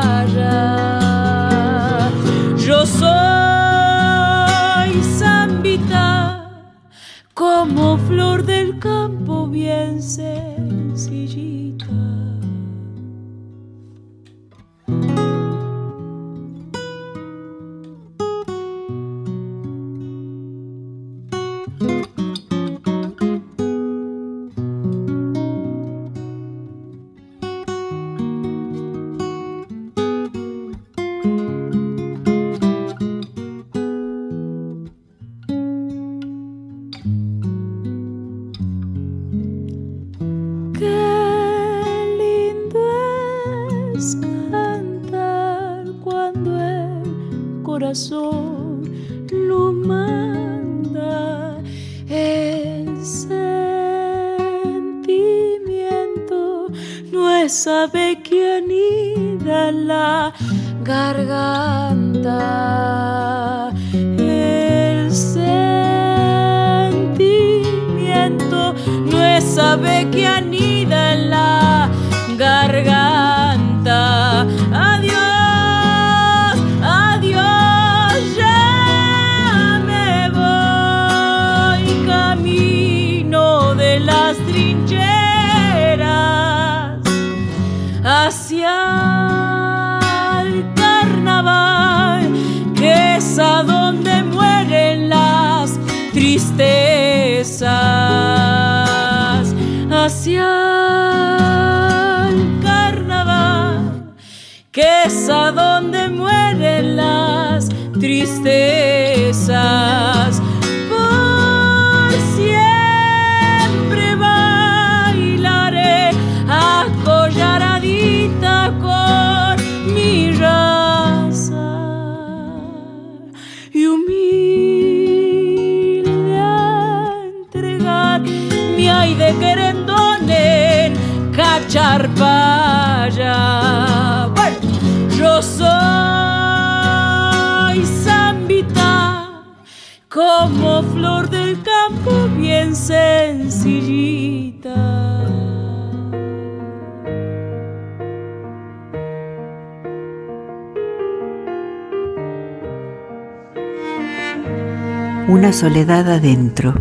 Una 155.43 155.53
soledad 155.53 156.09
adentro 156.09 156.81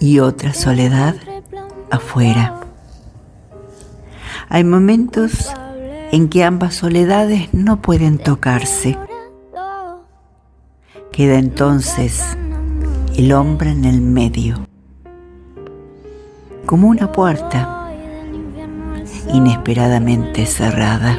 y 0.00 0.18
otra 0.18 0.52
soledad 0.52 1.14
afuera. 1.88 2.58
Hay 4.48 4.64
momentos 4.64 5.48
en 6.10 6.28
que 6.28 6.42
ambas 6.42 6.74
soledades 6.74 7.54
no 7.54 7.80
pueden 7.80 8.18
tocarse. 8.18 8.98
Queda 11.12 11.38
entonces 11.38 12.36
el 13.16 13.32
hombre 13.32 13.70
en 13.70 13.84
el 13.84 14.00
medio, 14.00 14.66
como 16.66 16.88
una 16.88 17.12
puerta 17.12 17.92
inesperadamente 19.32 20.46
cerrada. 20.46 21.16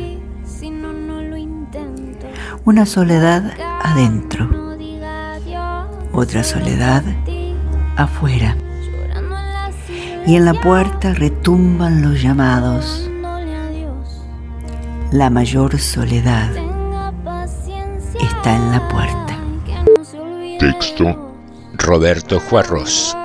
Una 2.65 2.85
soledad 2.85 3.53
adentro, 3.81 4.64
otra 6.15 6.43
soledad 6.43 7.03
afuera. 7.97 8.55
Y 10.25 10.35
en 10.35 10.45
la 10.45 10.53
puerta 10.53 11.13
retumban 11.13 12.01
los 12.01 12.21
llamados. 12.21 13.09
La 15.11 15.29
mayor 15.29 15.77
soledad 15.79 16.49
está 18.19 18.55
en 18.55 18.71
la 18.71 18.87
puerta. 18.89 19.37
Texto 20.59 21.35
Roberto 21.77 22.39
Juarros. 22.39 23.15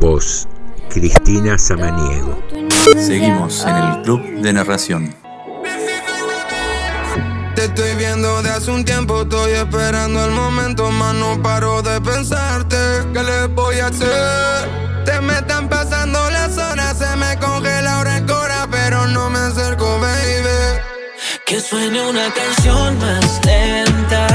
Voz 0.00 0.46
Cristina 0.90 1.56
Samaniego. 1.56 2.38
Seguimos 2.96 3.64
en 3.64 3.76
el 3.76 4.02
Club 4.02 4.40
de 4.42 4.52
Narración. 4.52 5.27
Te 7.58 7.64
estoy 7.64 7.92
viendo 7.96 8.40
de 8.40 8.50
hace 8.50 8.70
un 8.70 8.84
tiempo, 8.84 9.22
estoy 9.22 9.50
esperando 9.50 10.24
el 10.24 10.30
momento, 10.30 10.92
más 10.92 11.12
no 11.16 11.42
paro 11.42 11.82
de 11.82 12.00
pensarte. 12.00 12.76
¿Qué 13.12 13.20
le 13.20 13.46
voy 13.48 13.80
a 13.80 13.88
hacer? 13.88 15.04
Te 15.04 15.20
me 15.20 15.34
están 15.34 15.68
pasando 15.68 16.30
las 16.30 16.56
horas, 16.56 16.96
se 16.96 17.16
me 17.16 17.36
congela 17.40 17.96
ahora 17.96 18.18
el 18.18 18.26
cora, 18.26 18.68
pero 18.70 19.08
no 19.08 19.28
me 19.28 19.40
acerco, 19.40 19.98
baby. 19.98 20.80
Que 21.46 21.60
suene 21.60 22.00
una 22.00 22.32
canción 22.32 22.96
más 23.00 23.44
lenta, 23.44 24.28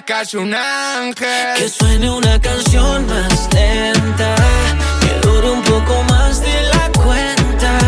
cayó 0.00 0.40
un 0.40 0.54
ángel. 0.54 1.54
Que 1.56 1.68
suene 1.68 2.10
una 2.10 2.40
canción 2.40 3.06
más 3.06 3.46
lenta, 3.52 4.34
que 5.00 5.20
dure 5.26 5.50
un 5.50 5.62
poco 5.62 6.02
más 6.04 6.40
de 6.40 6.62
la 6.72 6.90
cuenta. 6.92 7.78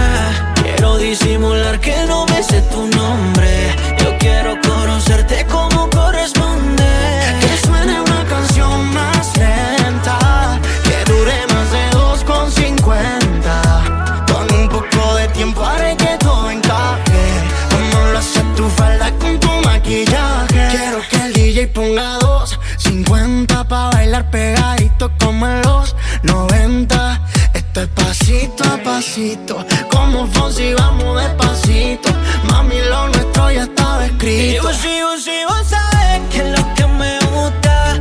Quiero 0.63 0.99
disimular 0.99 1.81
que 1.81 2.05
no 2.07 2.27
me 2.27 2.43
sé 2.43 2.61
tu 2.63 2.87
nombre. 2.89 3.75
Yo 3.99 4.19
quiero 4.19 4.61
conocerte 4.61 5.47
como 5.47 5.89
corresponde. 5.89 6.85
Que 7.41 7.57
suene 7.67 7.99
una 8.01 8.25
canción 8.27 8.93
más 8.93 9.35
lenta, 9.37 10.61
que 10.85 11.05
dure 11.11 11.47
más 11.55 11.71
de 11.73 11.91
2,50. 11.93 14.27
Con 14.31 14.53
un 14.55 14.69
poco 14.69 15.15
de 15.15 15.29
tiempo 15.29 15.65
haré 15.65 15.97
bailar 24.15 24.31
pegadito 24.31 25.11
como 25.19 25.47
en 25.47 25.63
los 25.63 25.97
90. 26.23 27.21
Esto 27.55 27.83
es 27.83 27.89
pasito 27.89 28.65
a 28.65 28.77
pasito, 28.83 29.67
como 29.91 30.27
Fonsi 30.29 30.73
vamos 30.75 31.21
despacito. 31.21 32.11
Mami, 32.49 32.77
lo 32.89 33.09
nuestro 33.09 33.51
ya 33.51 33.65
estaba 33.65 34.07
escrito. 34.07 34.57
Y 34.57 34.59
vos, 34.61 34.85
y 34.85 35.03
vos, 35.03 35.27
y 35.27 35.45
vos 35.49 35.67
sabes 35.67 36.21
que 36.31 36.39
es 36.39 36.59
lo 36.59 36.75
que 36.75 36.87
me 36.87 37.19
gusta. 37.33 38.01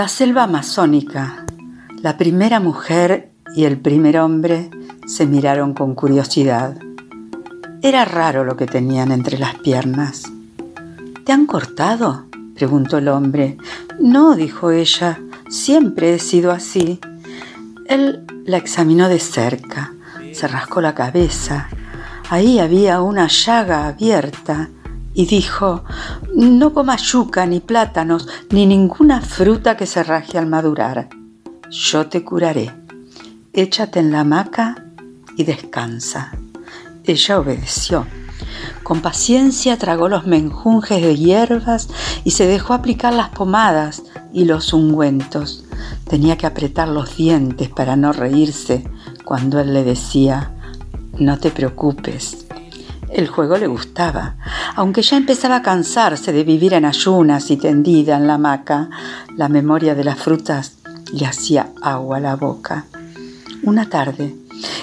La 0.00 0.08
selva 0.08 0.44
amazónica, 0.44 1.44
la 2.00 2.16
primera 2.16 2.58
mujer 2.58 3.32
y 3.54 3.64
el 3.64 3.78
primer 3.78 4.18
hombre 4.18 4.70
se 5.06 5.26
miraron 5.26 5.74
con 5.74 5.94
curiosidad. 5.94 6.78
Era 7.82 8.06
raro 8.06 8.46
lo 8.46 8.56
que 8.56 8.64
tenían 8.64 9.12
entre 9.12 9.36
las 9.36 9.56
piernas. 9.56 10.22
¿Te 11.26 11.32
han 11.32 11.44
cortado? 11.44 12.24
preguntó 12.54 12.96
el 12.96 13.08
hombre. 13.08 13.58
No, 14.00 14.36
dijo 14.36 14.70
ella, 14.70 15.20
siempre 15.50 16.14
he 16.14 16.18
sido 16.18 16.50
así. 16.50 16.98
Él 17.84 18.24
la 18.46 18.56
examinó 18.56 19.06
de 19.06 19.18
cerca, 19.18 19.92
se 20.32 20.48
rascó 20.48 20.80
la 20.80 20.94
cabeza. 20.94 21.68
Ahí 22.30 22.58
había 22.58 23.02
una 23.02 23.26
llaga 23.26 23.86
abierta 23.86 24.70
y 25.12 25.26
dijo, 25.26 25.84
no 26.48 26.72
comas 26.72 27.02
yuca, 27.02 27.44
ni 27.44 27.60
plátanos, 27.60 28.26
ni 28.50 28.64
ninguna 28.66 29.20
fruta 29.20 29.76
que 29.76 29.86
se 29.86 30.02
raje 30.02 30.38
al 30.38 30.46
madurar. 30.46 31.08
Yo 31.70 32.06
te 32.08 32.24
curaré. 32.24 32.70
Échate 33.52 34.00
en 34.00 34.10
la 34.10 34.20
hamaca 34.20 34.86
y 35.36 35.44
descansa. 35.44 36.32
Ella 37.04 37.40
obedeció. 37.40 38.06
Con 38.82 39.02
paciencia 39.02 39.76
tragó 39.76 40.08
los 40.08 40.26
menjunjes 40.26 41.02
de 41.02 41.16
hierbas 41.16 41.88
y 42.24 42.30
se 42.30 42.46
dejó 42.46 42.74
aplicar 42.74 43.12
las 43.12 43.28
pomadas 43.28 44.02
y 44.32 44.44
los 44.46 44.72
ungüentos. 44.72 45.64
Tenía 46.08 46.36
que 46.36 46.46
apretar 46.46 46.88
los 46.88 47.16
dientes 47.16 47.68
para 47.68 47.96
no 47.96 48.12
reírse 48.12 48.84
cuando 49.24 49.60
él 49.60 49.74
le 49.74 49.84
decía, 49.84 50.52
no 51.18 51.38
te 51.38 51.50
preocupes, 51.50 52.46
el 53.12 53.28
juego 53.28 53.56
le 53.56 53.66
gustaba, 53.66 54.36
aunque 54.76 55.02
ya 55.02 55.16
empezaba 55.16 55.56
a 55.56 55.62
cansarse 55.62 56.32
de 56.32 56.44
vivir 56.44 56.74
en 56.74 56.84
ayunas 56.84 57.50
y 57.50 57.56
tendida 57.56 58.16
en 58.16 58.26
la 58.26 58.34
hamaca. 58.34 58.88
La 59.36 59.48
memoria 59.48 59.94
de 59.94 60.04
las 60.04 60.18
frutas 60.18 60.76
le 61.12 61.26
hacía 61.26 61.70
agua 61.82 62.18
a 62.18 62.20
la 62.20 62.36
boca. 62.36 62.84
Una 63.62 63.88
tarde, 63.88 64.36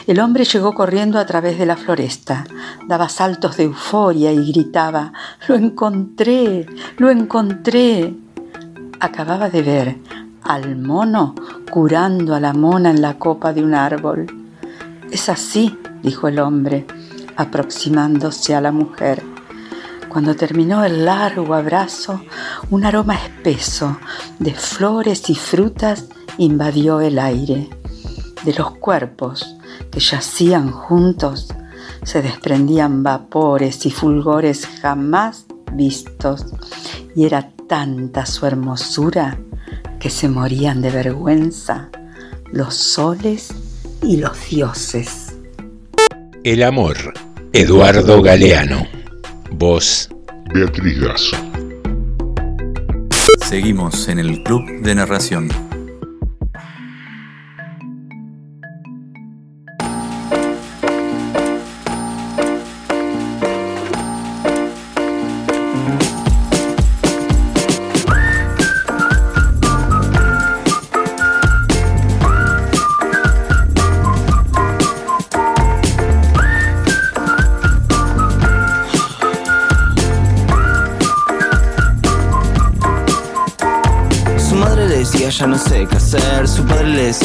el 0.06 0.20
hombre 0.20 0.46
llegó 0.46 0.74
corriendo 0.74 1.20
a 1.20 1.26
través 1.26 1.58
de 1.58 1.66
la 1.66 1.78
floresta, 1.78 2.46
daba 2.88 3.10
saltos 3.10 3.58
de 3.58 3.63
euforia 3.63 4.32
y 4.32 4.52
gritaba, 4.52 5.13
Lo 5.48 5.56
encontré, 5.56 6.66
lo 6.98 7.10
encontré. 7.10 8.16
Acababa 9.00 9.50
de 9.50 9.62
ver 9.62 9.98
al 10.44 10.78
mono 10.78 11.36
curando 11.70 12.34
a 12.36 12.40
la 12.40 12.54
mona 12.54 12.90
en 12.90 13.02
la 13.02 13.18
copa 13.18 13.54
de 13.54 13.63
un 13.63 13.74
árbol. 13.74 14.28
Es 15.12 15.30
así, 15.30 15.78
dijo 16.02 16.28
el 16.28 16.40
hombre, 16.40 16.86
aproximándose 17.38 18.56
a 18.56 18.62
la 18.62 18.71
mujer. 18.71 19.23
Cuando 20.10 20.36
terminó 20.36 20.84
el 20.84 21.06
largo 21.06 21.54
abrazo, 21.54 22.21
un 22.71 22.86
aroma 22.86 23.15
espeso 23.15 23.97
de 24.39 24.54
flores 24.54 25.30
y 25.30 25.36
frutas 25.36 26.06
invadió 26.38 27.00
el 27.02 27.19
aire. 27.19 27.69
De 28.43 28.54
los 28.54 28.71
cuerpos 28.71 29.58
que 29.91 30.00
yacían 30.00 30.71
juntos 30.71 31.47
se 32.04 32.21
desprendían 32.21 33.04
vapores 33.04 33.86
y 33.86 33.91
fulgores 33.91 34.65
jamás 34.82 35.45
vistos, 35.73 36.45
y 37.15 37.26
era 37.26 37.52
tanta 37.67 38.26
su 38.26 38.45
hermosura 38.45 39.38
que 40.00 40.10
se 40.10 40.30
morían 40.30 40.82
de 40.82 40.89
vergüenza 40.89 41.89
los 42.52 42.76
soles 42.76 43.50
y 44.02 44.17
los 44.17 44.50
dioses. 44.50 45.36
El 46.43 46.63
amor 46.63 47.27
Eduardo 47.54 48.22
Galeano. 48.22 48.88
Voz 49.52 50.10
Beatriz 50.54 51.00
Gaso. 51.00 51.38
Seguimos 53.46 54.08
en 54.10 54.20
el 54.20 54.44
Club 54.44 54.82
de 54.82 54.96
Narración. 54.96 55.67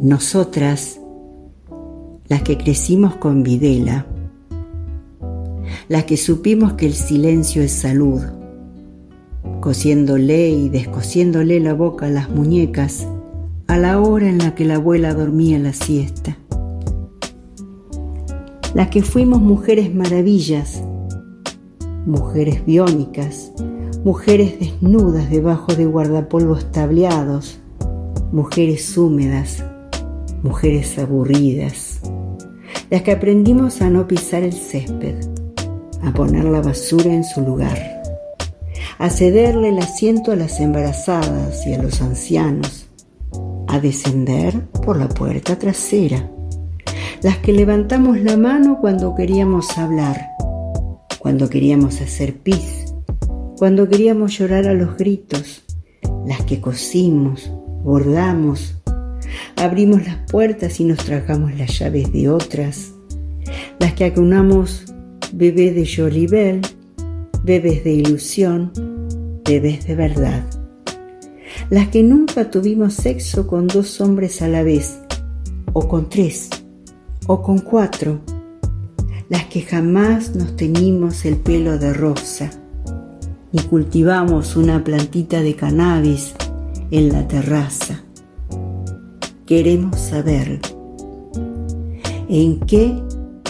nosotras, 0.00 1.00
las 2.28 2.42
que 2.42 2.56
crecimos 2.56 3.16
con 3.16 3.42
Videla, 3.42 4.06
las 5.88 6.04
que 6.04 6.16
supimos 6.16 6.74
que 6.74 6.86
el 6.86 6.94
silencio 6.94 7.62
es 7.62 7.72
salud, 7.72 8.20
cosiéndole 9.60 10.50
y 10.50 10.68
descosiéndole 10.68 11.58
la 11.58 11.74
boca 11.74 12.06
a 12.06 12.10
las 12.10 12.30
muñecas 12.30 13.06
a 13.66 13.76
la 13.76 14.00
hora 14.00 14.28
en 14.28 14.38
la 14.38 14.54
que 14.54 14.64
la 14.64 14.76
abuela 14.76 15.12
dormía 15.12 15.58
la 15.58 15.72
siesta. 15.72 16.38
Las 18.74 18.88
que 18.88 19.02
fuimos 19.02 19.42
mujeres 19.42 19.94
maravillas, 19.94 20.82
mujeres 22.06 22.64
biónicas, 22.64 23.52
mujeres 24.04 24.58
desnudas 24.60 25.28
debajo 25.28 25.74
de 25.74 25.84
guardapolvos 25.86 26.70
tableados, 26.72 27.58
mujeres 28.32 28.96
húmedas, 28.96 29.64
mujeres 30.42 30.98
aburridas, 30.98 32.00
las 32.90 33.02
que 33.02 33.12
aprendimos 33.12 33.82
a 33.82 33.90
no 33.90 34.06
pisar 34.06 34.42
el 34.42 34.52
césped, 34.52 35.16
a 36.02 36.12
poner 36.12 36.44
la 36.44 36.60
basura 36.60 37.12
en 37.12 37.24
su 37.24 37.40
lugar, 37.40 38.02
a 38.98 39.10
cederle 39.10 39.70
el 39.70 39.78
asiento 39.78 40.32
a 40.32 40.36
las 40.36 40.60
embarazadas 40.60 41.66
y 41.66 41.74
a 41.74 41.82
los 41.82 42.00
ancianos, 42.00 42.88
a 43.66 43.78
descender 43.80 44.66
por 44.84 44.96
la 44.96 45.08
puerta 45.08 45.58
trasera, 45.58 46.30
las 47.22 47.38
que 47.38 47.52
levantamos 47.52 48.20
la 48.20 48.36
mano 48.36 48.78
cuando 48.80 49.14
queríamos 49.14 49.76
hablar, 49.76 50.28
cuando 51.18 51.50
queríamos 51.50 52.00
hacer 52.00 52.38
pis, 52.38 52.94
cuando 53.58 53.88
queríamos 53.88 54.38
llorar 54.38 54.68
a 54.68 54.74
los 54.74 54.96
gritos, 54.96 55.64
las 56.26 56.44
que 56.44 56.60
cosimos, 56.60 57.50
bordamos, 57.82 58.77
abrimos 59.56 60.04
las 60.04 60.16
puertas 60.30 60.80
y 60.80 60.84
nos 60.84 60.98
tragamos 60.98 61.56
las 61.56 61.78
llaves 61.78 62.12
de 62.12 62.28
otras, 62.28 62.92
las 63.78 63.92
que 63.94 64.04
acunamos 64.04 64.84
bebés 65.32 65.74
de 65.74 65.86
Jolibel, 65.86 66.60
bebés 67.42 67.84
de 67.84 67.92
ilusión, 67.92 68.72
bebés 69.44 69.86
de 69.86 69.94
verdad, 69.94 70.44
las 71.70 71.88
que 71.88 72.02
nunca 72.02 72.50
tuvimos 72.50 72.94
sexo 72.94 73.46
con 73.46 73.66
dos 73.66 74.00
hombres 74.00 74.42
a 74.42 74.48
la 74.48 74.62
vez, 74.62 74.98
o 75.72 75.88
con 75.88 76.08
tres, 76.08 76.48
o 77.26 77.42
con 77.42 77.58
cuatro, 77.58 78.20
las 79.28 79.44
que 79.44 79.62
jamás 79.62 80.34
nos 80.34 80.56
teñimos 80.56 81.24
el 81.24 81.36
pelo 81.36 81.78
de 81.78 81.92
rosa, 81.92 82.50
ni 83.52 83.62
cultivamos 83.62 84.56
una 84.56 84.82
plantita 84.82 85.40
de 85.42 85.54
cannabis 85.54 86.34
en 86.90 87.12
la 87.12 87.28
terraza. 87.28 88.02
Queremos 89.48 89.98
saber 89.98 90.60
en 92.28 92.60
qué 92.66 92.92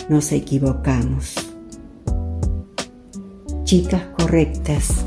nos 0.09 0.31
equivocamos. 0.31 1.35
Chicas 3.65 4.03
correctas 4.17 5.05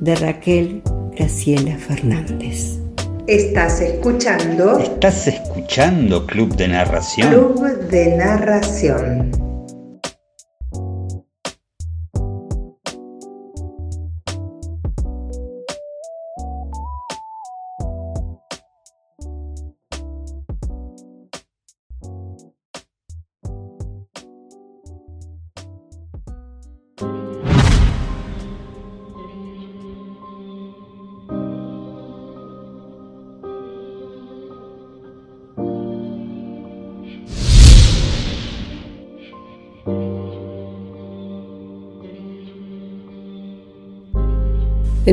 de 0.00 0.14
Raquel 0.14 0.82
Graciela 1.14 1.76
Fernández. 1.76 2.78
Estás 3.26 3.82
escuchando 3.82 4.78
Estás 4.78 5.26
escuchando 5.28 6.26
Club 6.26 6.56
de 6.56 6.68
Narración. 6.68 7.28
Club 7.28 7.88
de 7.90 8.16
Narración. 8.16 9.51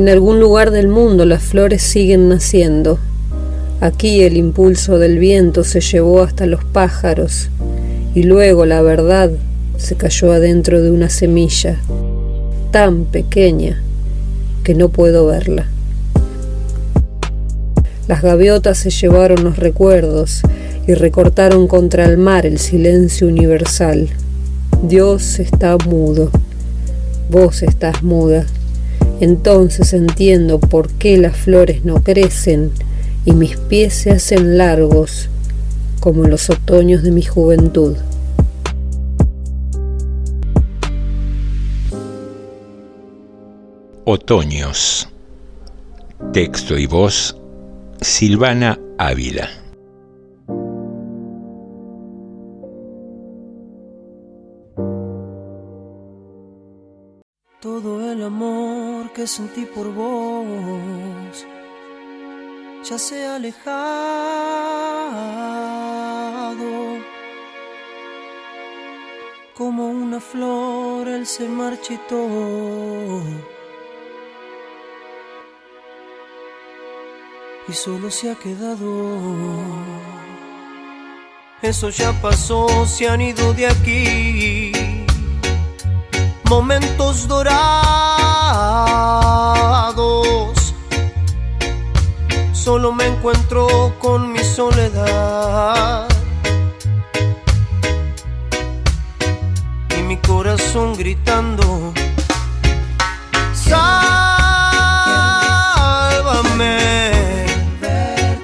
En 0.00 0.08
algún 0.08 0.40
lugar 0.40 0.70
del 0.70 0.88
mundo 0.88 1.26
las 1.26 1.42
flores 1.42 1.82
siguen 1.82 2.30
naciendo. 2.30 2.98
Aquí 3.82 4.22
el 4.22 4.38
impulso 4.38 4.98
del 4.98 5.18
viento 5.18 5.62
se 5.62 5.82
llevó 5.82 6.22
hasta 6.22 6.46
los 6.46 6.64
pájaros 6.64 7.50
y 8.14 8.22
luego 8.22 8.64
la 8.64 8.80
verdad 8.80 9.30
se 9.76 9.96
cayó 9.96 10.32
adentro 10.32 10.80
de 10.80 10.90
una 10.90 11.10
semilla 11.10 11.76
tan 12.70 13.04
pequeña 13.04 13.82
que 14.64 14.74
no 14.74 14.88
puedo 14.88 15.26
verla. 15.26 15.66
Las 18.08 18.22
gaviotas 18.22 18.78
se 18.78 18.88
llevaron 18.88 19.44
los 19.44 19.58
recuerdos 19.58 20.40
y 20.86 20.94
recortaron 20.94 21.68
contra 21.68 22.06
el 22.06 22.16
mar 22.16 22.46
el 22.46 22.58
silencio 22.58 23.28
universal. 23.28 24.08
Dios 24.82 25.38
está 25.40 25.76
mudo, 25.76 26.30
vos 27.28 27.62
estás 27.62 28.02
muda. 28.02 28.46
Entonces 29.20 29.92
entiendo 29.92 30.58
por 30.58 30.88
qué 30.88 31.18
las 31.18 31.36
flores 31.36 31.84
no 31.84 32.02
crecen 32.02 32.70
y 33.26 33.32
mis 33.32 33.56
pies 33.56 33.92
se 33.92 34.12
hacen 34.12 34.56
largos 34.56 35.28
como 36.00 36.24
en 36.24 36.30
los 36.30 36.48
otoños 36.48 37.02
de 37.02 37.10
mi 37.10 37.22
juventud. 37.22 37.96
Otoños. 44.04 45.06
Texto 46.32 46.78
y 46.78 46.86
voz, 46.86 47.36
Silvana 48.00 48.78
Ávila. 48.98 49.48
Todo 57.60 58.10
el 58.10 58.22
amor 58.22 58.59
que 59.20 59.26
sentí 59.26 59.66
por 59.66 59.92
vos 59.92 61.46
ya 62.88 62.96
se 62.98 63.26
ha 63.26 63.34
alejado. 63.34 63.60
Como 69.58 69.88
una 69.88 70.20
flor 70.20 71.06
él 71.06 71.26
se 71.26 71.46
marchitó. 71.46 72.22
Y 77.68 77.72
solo 77.74 78.10
se 78.10 78.30
ha 78.30 78.36
quedado. 78.36 78.88
Eso 81.60 81.90
ya 81.90 82.10
pasó, 82.22 82.86
se 82.86 83.06
han 83.06 83.20
ido 83.20 83.52
de 83.52 83.66
aquí 83.66 84.72
momentos 86.48 87.28
dorados. 87.28 88.19
Solo 92.52 92.92
me 92.92 93.06
encuentro 93.06 93.94
con 93.98 94.32
mi 94.32 94.38
soledad. 94.44 96.06
Y 99.98 100.02
mi 100.02 100.16
corazón 100.18 100.96
gritando. 100.96 101.92
Sálvame, 103.54 103.90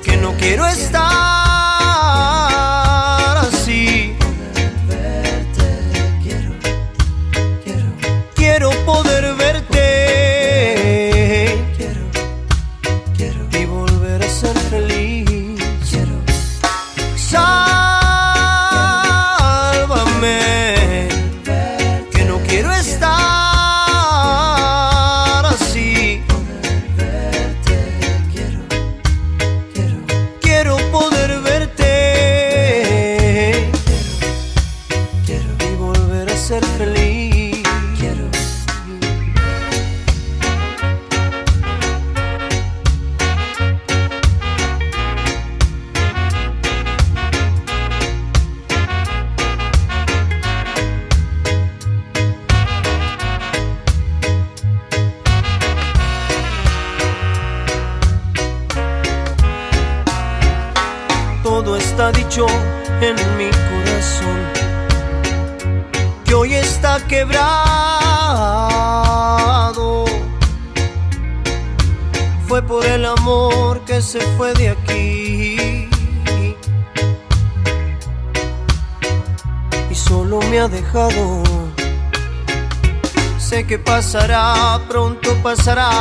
que 0.02 0.16
no 0.16 0.32
quiero 0.38 0.66
estar 0.66 1.25
پسرا 85.46 85.95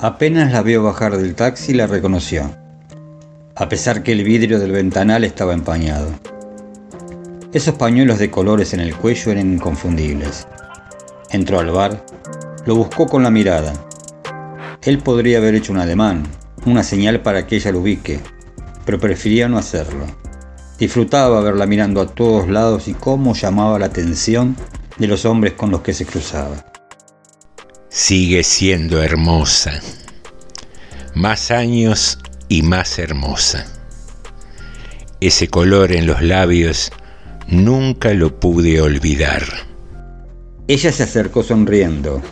Apenas 0.00 0.52
la 0.52 0.62
vio 0.62 0.84
bajar 0.84 1.16
del 1.16 1.34
taxi 1.34 1.74
la 1.74 1.88
reconoció, 1.88 2.54
a 3.56 3.68
pesar 3.68 4.04
que 4.04 4.12
el 4.12 4.22
vidrio 4.22 4.60
del 4.60 4.70
ventanal 4.70 5.24
estaba 5.24 5.54
empañado. 5.54 6.08
Esos 7.52 7.74
pañuelos 7.74 8.20
de 8.20 8.30
colores 8.30 8.72
en 8.74 8.78
el 8.78 8.94
cuello 8.94 9.32
eran 9.32 9.54
inconfundibles. 9.54 10.46
Entró 11.30 11.58
al 11.58 11.72
bar, 11.72 12.06
lo 12.64 12.76
buscó 12.76 13.08
con 13.08 13.24
la 13.24 13.32
mirada. 13.32 13.72
Él 14.82 14.98
podría 14.98 15.38
haber 15.38 15.56
hecho 15.56 15.72
un 15.72 15.80
ademán, 15.80 16.28
una 16.64 16.84
señal 16.84 17.20
para 17.22 17.48
que 17.48 17.56
ella 17.56 17.72
lo 17.72 17.80
ubique, 17.80 18.20
pero 18.86 19.00
prefería 19.00 19.48
no 19.48 19.58
hacerlo. 19.58 20.06
Disfrutaba 20.78 21.40
verla 21.40 21.66
mirando 21.66 22.00
a 22.00 22.06
todos 22.06 22.48
lados 22.48 22.86
y 22.86 22.94
cómo 22.94 23.34
llamaba 23.34 23.80
la 23.80 23.86
atención 23.86 24.54
de 24.96 25.08
los 25.08 25.24
hombres 25.24 25.54
con 25.54 25.72
los 25.72 25.80
que 25.80 25.92
se 25.92 26.06
cruzaba. 26.06 26.67
Sigue 27.98 28.44
siendo 28.44 29.02
hermosa. 29.02 29.80
Más 31.16 31.50
años 31.50 32.20
y 32.48 32.62
más 32.62 32.96
hermosa. 33.00 33.66
Ese 35.20 35.48
color 35.48 35.90
en 35.90 36.06
los 36.06 36.22
labios 36.22 36.92
nunca 37.48 38.14
lo 38.14 38.38
pude 38.38 38.80
olvidar. 38.80 39.42
Ella 40.68 40.92
se 40.92 41.02
acercó 41.02 41.42
sonriendo. 41.42 42.22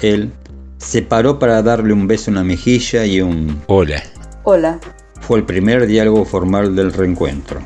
Él 0.00 0.32
se 0.78 1.02
paró 1.02 1.38
para 1.38 1.62
darle 1.62 1.92
un 1.92 2.08
beso 2.08 2.32
en 2.32 2.34
la 2.34 2.42
mejilla 2.42 3.06
y 3.06 3.20
un 3.20 3.62
Hola. 3.68 4.02
Hola. 4.42 4.80
fue 5.20 5.38
el 5.38 5.44
primer 5.44 5.86
diálogo 5.86 6.24
formal 6.24 6.74
del 6.74 6.92
reencuentro. 6.92 7.62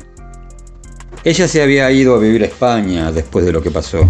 Ella 1.23 1.47
se 1.47 1.63
había 1.63 1.89
ido 1.89 2.13
a 2.13 2.19
vivir 2.19 2.43
a 2.43 2.45
España 2.45 3.11
después 3.11 3.43
de 3.47 3.51
lo 3.51 3.63
que 3.63 3.71
pasó, 3.71 4.07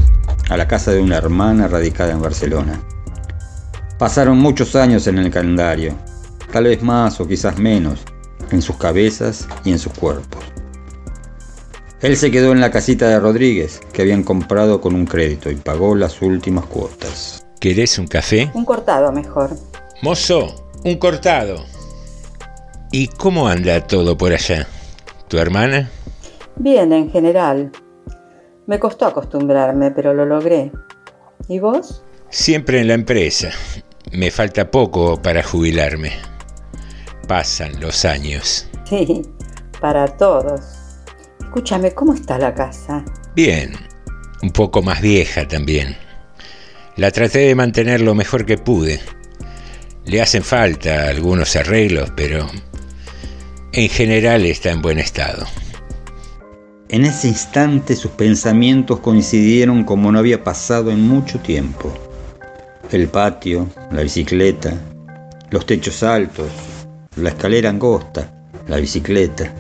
a 0.50 0.58
la 0.58 0.68
casa 0.68 0.92
de 0.92 1.00
una 1.00 1.16
hermana 1.16 1.70
radicada 1.70 2.12
en 2.12 2.22
Barcelona. 2.22 2.84
Pasaron 4.00 4.38
muchos 4.38 4.76
años 4.76 5.08
en 5.08 5.18
el 5.18 5.32
calendario, 5.32 5.96
tal 6.52 6.66
vez 6.66 6.84
más 6.84 7.20
o 7.20 7.28
quizás 7.28 7.58
menos, 7.58 8.04
en 8.52 8.62
sus 8.62 8.78
cabezas 8.78 9.48
y 9.64 9.72
en 9.72 9.80
sus 9.80 9.92
cuerpos. 9.94 10.44
Él 12.02 12.16
se 12.16 12.30
quedó 12.30 12.52
en 12.52 12.62
la 12.62 12.70
casita 12.70 13.08
de 13.08 13.20
Rodríguez, 13.20 13.82
que 13.92 14.04
habían 14.04 14.22
comprado 14.22 14.80
con 14.82 14.94
un 14.94 15.08
crédito, 15.08 15.50
y 15.50 15.56
pagó 15.56 15.96
las 15.96 16.22
últimas 16.22 16.66
cuotas. 16.68 17.44
¿Querés 17.60 17.98
un 17.98 18.06
café? 18.06 18.52
Un 18.54 18.66
cortado 18.66 19.12
mejor. 19.12 19.58
Mozo, 20.04 20.70
un 20.86 20.96
cortado. 20.98 21.66
¿Y 22.92 23.08
cómo 23.08 23.48
anda 23.48 23.82
todo 23.88 24.16
por 24.16 24.32
allá? 24.32 24.68
¿Tu 25.28 25.40
hermana? 25.40 25.90
Bien, 26.56 26.94
en 26.94 27.10
general. 27.10 27.72
Me 28.68 28.78
costó 28.78 29.08
acostumbrarme, 29.08 29.90
pero 29.90 30.14
lo 30.14 30.24
logré. 30.24 30.72
¿Y 31.48 31.58
vos? 31.58 32.04
Siempre 32.30 32.80
en 32.80 32.90
la 32.90 32.94
empresa. 32.94 33.50
Me 34.12 34.32
falta 34.32 34.72
poco 34.72 35.22
para 35.22 35.44
jubilarme. 35.44 36.14
Pasan 37.28 37.80
los 37.82 38.06
años. 38.06 38.68
Sí, 38.90 39.22
para 39.82 40.08
todos. 40.08 40.62
Escúchame, 41.42 41.94
¿cómo 41.94 42.14
está 42.14 42.38
la 42.38 42.54
casa? 42.54 43.04
Bien, 43.36 43.74
un 44.42 44.52
poco 44.52 44.82
más 44.82 45.02
vieja 45.02 45.48
también. 45.48 45.98
La 46.96 47.12
traté 47.12 47.40
de 47.40 47.56
mantener 47.56 48.02
lo 48.02 48.16
mejor 48.16 48.46
que 48.46 48.58
pude. 48.58 49.02
Le 50.06 50.22
hacen 50.22 50.44
falta 50.44 51.10
algunos 51.10 51.56
arreglos, 51.56 52.12
pero 52.16 52.48
en 53.74 53.90
general 53.90 54.46
está 54.46 54.72
en 54.72 54.82
buen 54.82 55.00
estado. 55.00 55.46
En 56.90 57.04
ese 57.04 57.28
instante 57.28 57.98
sus 57.98 58.12
pensamientos 58.12 59.02
coincidieron 59.02 59.84
como 59.84 60.12
no 60.14 60.20
había 60.20 60.46
pasado 60.46 60.92
en 60.92 61.06
mucho 61.06 61.40
tiempo. 61.40 61.94
El 62.92 63.10
patio, 63.10 63.68
la 63.92 64.02
bicicleta, 64.02 64.74
los 65.50 65.66
techos 65.66 66.04
altos, 66.04 66.48
la 67.18 67.30
escalera 67.30 67.70
angosta, 67.70 68.32
la 68.68 68.78
bicicleta, 68.78 69.54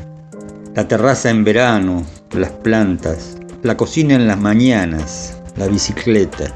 la 0.73 0.87
terraza 0.87 1.29
en 1.29 1.43
verano, 1.43 2.05
las 2.31 2.51
plantas, 2.51 3.37
la 3.63 3.75
cocina 3.75 4.15
en 4.15 4.27
las 4.27 4.39
mañanas, 4.39 5.37
la 5.57 5.67
bicicleta, 5.67 6.55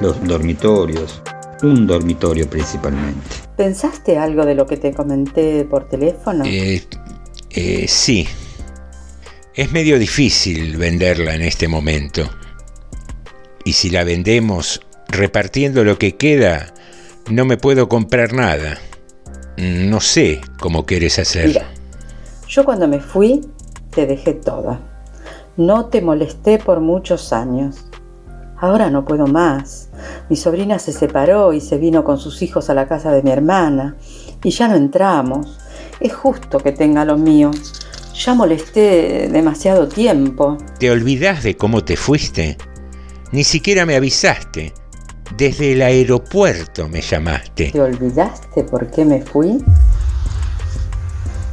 los 0.00 0.20
dormitorios, 0.26 1.22
un 1.62 1.86
dormitorio 1.86 2.50
principalmente. 2.50 3.36
¿Pensaste 3.56 4.18
algo 4.18 4.44
de 4.44 4.56
lo 4.56 4.66
que 4.66 4.76
te 4.76 4.92
comenté 4.92 5.64
por 5.64 5.88
teléfono? 5.88 6.44
Eh, 6.44 6.82
eh, 7.50 7.86
sí. 7.86 8.26
Es 9.54 9.70
medio 9.70 10.00
difícil 10.00 10.76
venderla 10.76 11.36
en 11.36 11.42
este 11.42 11.68
momento. 11.68 12.28
Y 13.64 13.72
si 13.72 13.90
la 13.90 14.02
vendemos 14.02 14.83
repartiendo 15.08 15.84
lo 15.84 15.98
que 15.98 16.16
queda, 16.16 16.72
no 17.30 17.44
me 17.44 17.56
puedo 17.56 17.88
comprar 17.88 18.32
nada. 18.32 18.78
No 19.56 20.00
sé 20.00 20.40
cómo 20.58 20.84
quieres 20.84 21.18
hacer. 21.18 21.48
Mira, 21.48 21.66
yo 22.48 22.64
cuando 22.64 22.88
me 22.88 23.00
fui 23.00 23.40
te 23.90 24.06
dejé 24.06 24.34
todo. 24.34 24.78
No 25.56 25.86
te 25.86 26.02
molesté 26.02 26.58
por 26.58 26.80
muchos 26.80 27.32
años. 27.32 27.86
Ahora 28.56 28.90
no 28.90 29.04
puedo 29.04 29.26
más. 29.26 29.90
Mi 30.28 30.36
sobrina 30.36 30.78
se 30.78 30.92
separó 30.92 31.52
y 31.52 31.60
se 31.60 31.78
vino 31.78 32.02
con 32.02 32.18
sus 32.18 32.42
hijos 32.42 32.70
a 32.70 32.74
la 32.74 32.88
casa 32.88 33.12
de 33.12 33.22
mi 33.22 33.30
hermana 33.30 33.96
y 34.42 34.50
ya 34.50 34.68
no 34.68 34.74
entramos. 34.74 35.58
Es 36.00 36.12
justo 36.12 36.58
que 36.58 36.72
tenga 36.72 37.04
lo 37.04 37.16
mío. 37.16 37.50
Ya 38.14 38.34
molesté 38.34 39.28
demasiado 39.30 39.88
tiempo. 39.88 40.56
¿Te 40.78 40.90
olvidas 40.90 41.42
de 41.42 41.56
cómo 41.56 41.84
te 41.84 41.96
fuiste? 41.96 42.56
Ni 43.32 43.44
siquiera 43.44 43.86
me 43.86 43.96
avisaste. 43.96 44.72
Desde 45.36 45.72
el 45.72 45.82
aeropuerto 45.82 46.88
me 46.88 47.00
llamaste. 47.00 47.72
¿Te 47.72 47.80
olvidaste 47.80 48.62
por 48.64 48.90
qué 48.90 49.04
me 49.04 49.20
fui? 49.20 49.64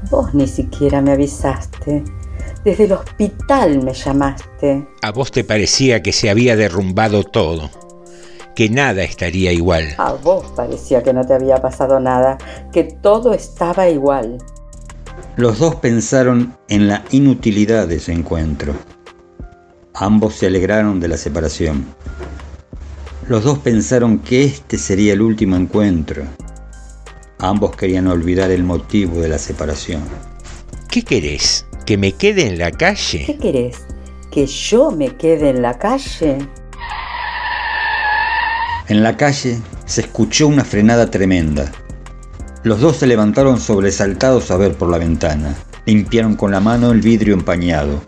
Vos 0.10 0.34
ni 0.34 0.48
siquiera 0.48 1.02
me 1.02 1.14
avisaste. 1.14 2.04
Desde 2.64 2.84
el 2.84 2.92
hospital 2.92 3.84
me 3.84 3.94
llamaste. 3.94 4.88
A 5.02 5.12
vos 5.12 5.32
te 5.32 5.44
parecía 5.44 6.04
que 6.04 6.12
se 6.12 6.30
había 6.30 6.56
derrumbado 6.56 7.24
todo, 7.24 7.72
que 8.56 8.70
nada 8.70 9.04
estaría 9.04 9.52
igual. 9.52 9.96
A 9.98 10.14
vos 10.14 10.52
parecía 10.56 11.02
que 11.02 11.14
no 11.14 11.26
te 11.26 11.34
había 11.34 11.58
pasado 11.58 12.00
nada, 12.00 12.38
que 12.72 12.84
todo 12.84 13.34
estaba 13.34 13.90
igual. 13.90 14.38
Los 15.38 15.58
dos 15.58 15.76
pensaron 15.76 16.56
en 16.68 16.88
la 16.88 17.04
inutilidad 17.10 17.88
de 17.88 17.96
ese 17.96 18.12
encuentro. 18.12 18.76
Ambos 19.94 20.36
se 20.36 20.48
alegraron 20.48 21.00
de 21.00 21.08
la 21.08 21.18
separación. 21.18 21.86
Los 23.32 23.46
dos 23.46 23.60
pensaron 23.60 24.20
que 24.20 24.44
este 24.44 24.78
sería 24.78 25.14
el 25.14 25.22
último 25.22 25.56
encuentro. 25.56 26.24
Ambos 27.40 27.74
querían 27.78 28.08
olvidar 28.08 28.52
el 28.52 28.66
motivo 28.66 29.22
de 29.22 29.30
la 29.30 29.38
separación. 29.38 30.02
¿Qué 30.90 31.04
querés? 31.04 31.66
¿Que 31.86 31.98
me 31.98 32.12
quede 32.12 32.48
en 32.48 32.58
la 32.58 32.72
calle? 32.72 33.24
¿Qué 33.26 33.38
querés? 33.38 33.78
¿Que 34.32 34.46
yo 34.46 34.92
me 34.92 35.16
quede 35.16 35.52
en 35.52 35.62
la 35.62 35.80
calle? 35.80 36.40
En 38.90 39.02
la 39.02 39.16
calle 39.16 39.62
se 39.86 40.02
escuchó 40.02 40.50
una 40.50 40.66
frenada 40.66 41.10
tremenda. 41.10 41.72
Los 42.64 42.82
dos 42.82 42.98
se 42.98 43.08
levantaron 43.08 43.62
sobresaltados 43.62 44.52
a 44.52 44.58
ver 44.58 44.74
por 44.74 44.90
la 44.90 44.98
ventana. 44.98 45.56
Limpiaron 45.86 46.36
con 46.36 46.52
la 46.52 46.60
mano 46.60 46.92
el 46.92 47.00
vidrio 47.00 47.34
empañado. 47.34 48.02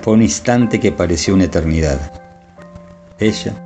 Fue 0.00 0.14
un 0.14 0.22
instante 0.22 0.80
que 0.80 0.90
pareció 0.90 1.34
una 1.34 1.44
eternidad. 1.44 2.14
Ella 3.18 3.62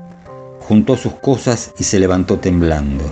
juntó 0.71 0.97
sus 0.97 1.15
cosas 1.15 1.73
y 1.81 1.83
se 1.83 1.99
levantó 1.99 2.39
temblando. 2.39 3.03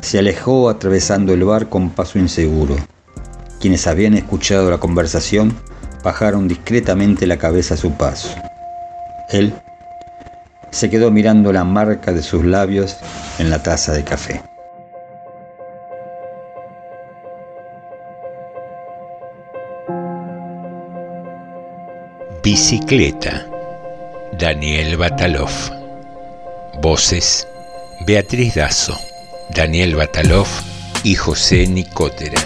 Se 0.00 0.20
alejó 0.20 0.70
atravesando 0.70 1.34
el 1.34 1.42
bar 1.42 1.68
con 1.68 1.90
paso 1.90 2.20
inseguro. 2.20 2.76
Quienes 3.58 3.88
habían 3.88 4.14
escuchado 4.14 4.70
la 4.70 4.78
conversación 4.78 5.58
bajaron 6.04 6.46
discretamente 6.46 7.26
la 7.26 7.36
cabeza 7.36 7.74
a 7.74 7.76
su 7.78 7.94
paso. 7.94 8.32
Él 9.28 9.52
se 10.70 10.88
quedó 10.88 11.10
mirando 11.10 11.52
la 11.52 11.64
marca 11.64 12.12
de 12.12 12.22
sus 12.22 12.44
labios 12.44 12.96
en 13.40 13.50
la 13.50 13.60
taza 13.60 13.92
de 13.92 14.04
café. 14.04 14.40
Bicicleta. 22.44 23.48
Daniel 24.38 24.96
Batalov. 24.96 25.77
Voces. 26.80 27.48
Beatriz 28.06 28.54
Dazo, 28.54 28.98
Daniel 29.50 29.96
Batalov 29.96 30.46
y 31.02 31.16
José 31.16 31.66
Nicotera. 31.66 32.40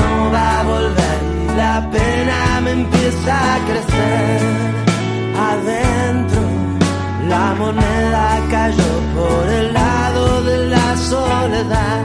No 0.00 0.32
va 0.34 0.60
a 0.60 0.62
volver 0.72 1.18
y 1.44 1.56
la 1.56 1.76
pena 1.94 2.60
me 2.64 2.72
empieza 2.80 3.34
a 3.54 3.58
crecer. 3.68 4.40
Adentro 5.50 6.42
la 7.28 7.54
moneda 7.54 8.26
cayó 8.50 8.92
por 9.14 9.48
el 9.60 9.72
lado 9.72 10.42
de 10.42 10.66
la 10.66 10.96
soledad 10.96 12.02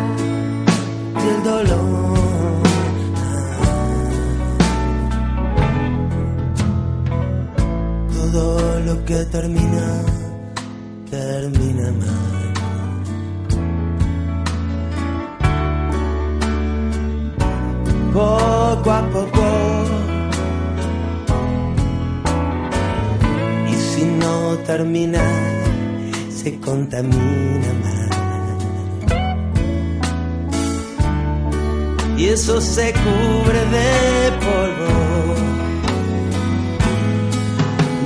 y 1.24 1.28
el 1.34 1.43
dolor. 1.43 1.96
todo 8.36 8.80
lo 8.82 9.06
que 9.06 9.24
termina, 9.32 9.88
termina 11.10 11.89
mal. 12.02 12.35
Poco 18.16 18.91
a 18.91 19.01
poco. 19.11 19.43
Y 23.70 23.74
si 23.76 24.05
no 24.05 24.57
termina, 24.59 25.22
se 26.30 26.57
contamina 26.61 27.74
más. 27.84 28.09
Y 32.18 32.30
eso 32.30 32.61
se 32.61 32.93
cubre 32.93 33.66
de 33.76 34.32
polvo. 34.45 34.93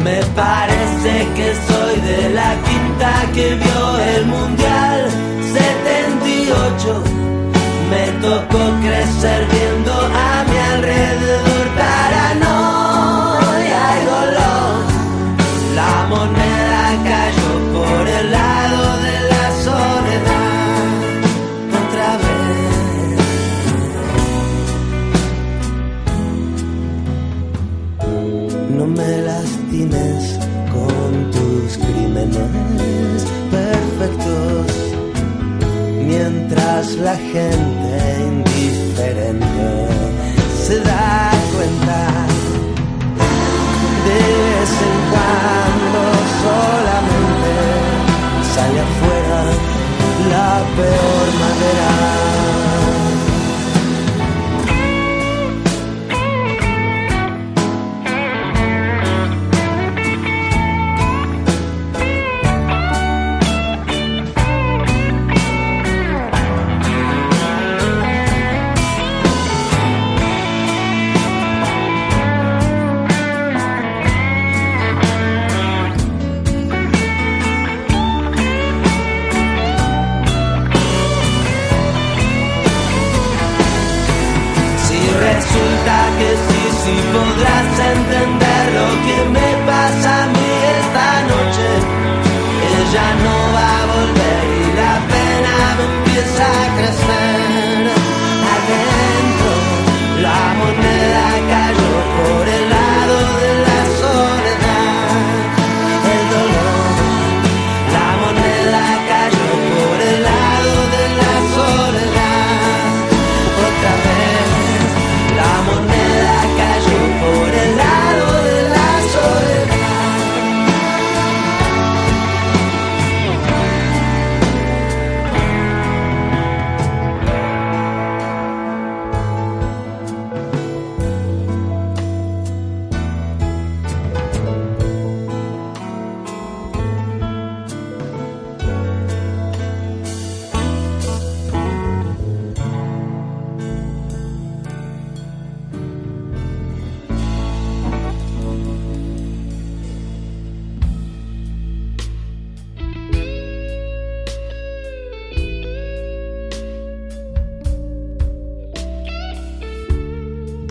Me 0.04 0.24
parece 0.36 1.28
que 1.36 1.54
soy 1.68 1.96
de 2.02 2.30
la 2.32 2.56
quinta 2.64 3.12
que 3.36 3.54
vio 3.54 4.00
el 4.16 4.26
Mundial 4.26 5.12
78. 5.54 7.39
18 7.90 8.00
me 8.00 8.12
tocó 8.22 8.60
crecer 8.82 9.48
viendo 9.52 9.92
a 9.92 10.44
mi 10.48 10.58
alrededor 10.58 11.68
paranoia 11.78 13.42
y 14.00 14.06
dolor. 14.06 14.86
La 15.76 15.94
moneda 16.10 16.84
cayó 17.04 17.52
por 17.74 18.04
el 18.08 18.26
lado 18.32 18.82
de 19.06 19.16
la 19.32 19.46
soledad 19.66 20.88
otra 21.82 22.10
vez. 22.18 23.18
No 28.78 28.86
me 28.86 29.12
lastimes 29.30 30.24
con 30.74 31.10
tus 31.32 31.78
crímenes 31.78 33.20
perfectos 33.52 34.68
mientras 36.06 36.84
la 36.96 37.16
gente 37.16 37.69
la 50.60 50.66
peor 50.76 51.28
madera. 51.40 52.29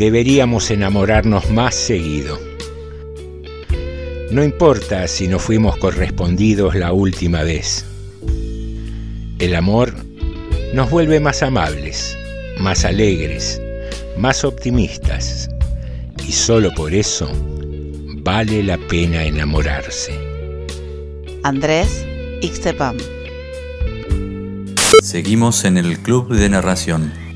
Deberíamos 0.09 0.71
enamorarnos 0.71 1.51
más 1.51 1.75
seguido. 1.75 2.41
No 4.31 4.43
importa 4.43 5.07
si 5.07 5.29
no 5.29 5.39
fuimos 5.39 5.77
correspondidos 5.77 6.75
la 6.75 6.95
última 6.95 7.43
vez. 7.43 7.85
El 9.39 9.55
amor 9.55 9.93
nos 10.73 10.91
vuelve 10.91 11.21
más 11.21 11.43
amables, 11.43 12.17
más 12.59 12.87
alegres, 12.87 13.61
más 14.17 14.45
optimistas. 14.45 15.51
Y 16.27 16.33
solo 16.33 16.71
por 16.75 16.95
eso 16.95 17.31
vale 18.23 18.63
la 18.63 18.79
pena 18.79 19.25
enamorarse. 19.25 20.19
Andrés 21.43 22.07
Ixtepam. 22.41 22.97
Seguimos 25.03 25.67
en 25.67 25.77
el 25.77 25.99
Club 25.99 26.35
de 26.35 26.49
Narración. 26.49 27.28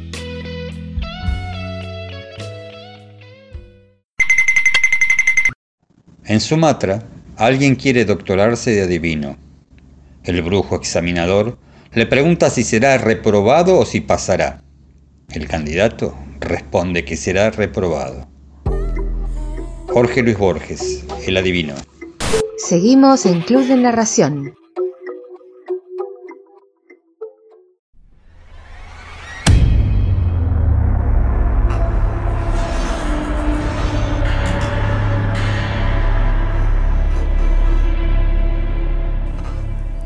En 6.24 6.40
Sumatra, 6.40 7.02
alguien 7.36 7.74
quiere 7.74 8.04
doctorarse 8.04 8.70
de 8.70 8.82
adivino. 8.82 9.36
El 10.22 10.40
brujo 10.42 10.76
examinador 10.76 11.58
le 11.92 12.06
pregunta 12.06 12.48
si 12.48 12.62
será 12.62 12.96
reprobado 12.96 13.78
o 13.78 13.84
si 13.84 14.00
pasará. 14.00 14.62
El 15.30 15.48
candidato 15.48 16.16
responde 16.38 17.04
que 17.04 17.16
será 17.16 17.50
reprobado. 17.50 18.28
Jorge 19.88 20.22
Luis 20.22 20.38
Borges, 20.38 21.04
el 21.26 21.36
adivino. 21.36 21.74
Seguimos 22.56 23.26
en 23.26 23.40
Club 23.40 23.66
de 23.66 23.76
Narración. 23.76 24.54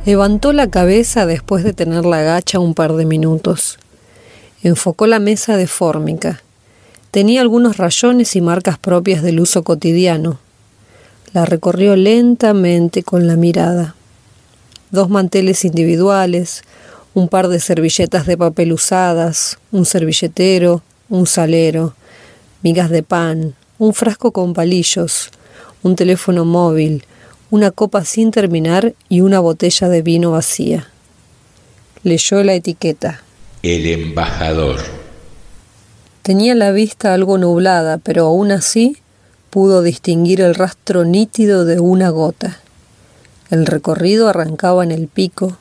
Levantó 0.07 0.53
la 0.53 0.71
cabeza 0.71 1.27
después 1.27 1.65
de 1.65 1.73
tenerla 1.73 2.21
agacha 2.21 2.61
un 2.61 2.75
par 2.75 2.93
de 2.93 3.05
minutos. 3.05 3.77
Enfocó 4.63 5.09
la 5.09 5.19
mesa 5.19 5.57
de 5.57 5.67
fórmica. 5.67 6.45
Tenía 7.11 7.41
algunos 7.41 7.77
rayones 7.77 8.37
y 8.37 8.41
marcas 8.41 8.79
propias 8.79 9.25
del 9.25 9.41
uso 9.41 9.65
cotidiano. 9.65 10.39
La 11.33 11.45
recorrió 11.45 11.97
lentamente 11.97 13.03
con 13.03 13.27
la 13.27 13.35
mirada. 13.35 13.97
Dos 14.93 15.11
manteles 15.11 15.65
individuales, 15.65 16.63
un 17.13 17.27
par 17.27 17.49
de 17.49 17.59
servilletas 17.59 18.27
de 18.27 18.39
papel 18.39 18.73
usadas, 18.73 19.59
un 19.73 19.85
servilletero, 19.87 20.83
un 21.09 21.27
salero, 21.27 21.95
migas 22.63 22.91
de 22.91 23.03
pan, 23.03 23.57
un 23.79 23.93
frasco 23.93 24.31
con 24.31 24.55
palillos, 24.55 25.31
un 25.83 25.97
teléfono 25.97 26.45
móvil, 26.45 27.03
una 27.51 27.71
copa 27.71 28.05
sin 28.05 28.31
terminar 28.31 28.95
y 29.09 29.21
una 29.21 29.41
botella 29.41 29.89
de 29.89 30.03
vino 30.03 30.33
vacía. 30.33 30.89
Leyó 32.03 32.43
la 32.43 32.55
etiqueta. 32.55 33.23
El 33.63 33.87
embajador. 33.87 34.81
Tenía 36.23 36.55
la 36.55 36.73
vista 36.73 37.15
algo 37.15 37.39
nublada, 37.39 37.99
pero 37.99 38.27
aún 38.27 38.51
así 38.51 38.97
pudo 39.51 39.83
distinguir 39.83 40.41
el 40.41 40.55
rastro 40.55 41.05
nítido 41.05 41.65
de 41.65 41.79
una 41.79 42.11
gota. 42.11 42.59
El 43.49 43.65
recorrido 43.65 44.29
arrancaba 44.29 44.83
en 44.83 44.91
el 44.91 45.07
pico, 45.07 45.57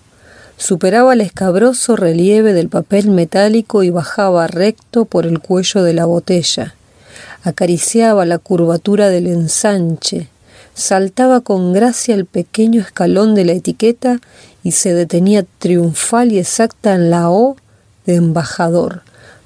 superaba 0.57 1.13
el 1.13 1.21
escabroso 1.21 1.95
relieve 1.95 2.53
del 2.53 2.69
papel 2.69 3.09
metálico 3.11 3.83
y 3.83 3.91
bajaba 3.91 4.47
recto 4.47 5.05
por 5.05 5.25
el 5.27 5.39
cuello 5.39 5.83
de 5.83 5.93
la 5.93 6.05
botella. 6.05 6.73
Acariciaba 7.43 8.25
la 8.25 8.39
curvatura 8.39 9.09
del 9.09 9.27
ensanche, 9.27 10.29
saltaba 10.75 11.39
con 11.39 11.73
gracia 11.73 12.13
el 12.13 12.25
pequeño 12.25 12.81
escalón 12.81 13.33
de 13.33 13.45
la 13.45 13.53
etiqueta 13.53 14.19
y 14.61 14.71
se 14.71 14.93
detenía 14.93 15.45
triunfal 15.57 16.31
y 16.31 16.39
exacta 16.39 16.93
en 16.93 17.09
la 17.09 17.29
O 17.31 17.55
de 18.05 18.15
embajador, 18.15 19.01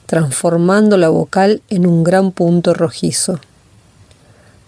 transformando 0.08 0.98
la 0.98 1.10
vocal 1.10 1.62
en 1.70 1.86
un 1.86 2.04
gran 2.04 2.32
punto 2.32 2.74
rojizo. 2.74 3.40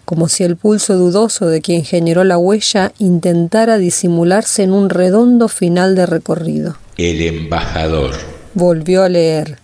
Como 0.05 0.30
si 0.30 0.43
el 0.43 0.55
pulso 0.55 0.95
dudoso 0.95 1.47
de 1.47 1.62
quien 1.62 1.84
generó 1.84 2.24
la 2.24 2.38
huella 2.38 2.93
intentara 2.99 3.78
disimularse 3.78 4.64
en 4.64 4.72
un 4.72 4.89
redondo 4.89 5.47
final 5.47 5.95
de 5.95 6.05
recorrido. 6.05 6.78
El 6.97 7.22
embajador. 7.22 8.12
Volvió 8.53 9.03
a 9.03 9.09
leer. 9.09 9.57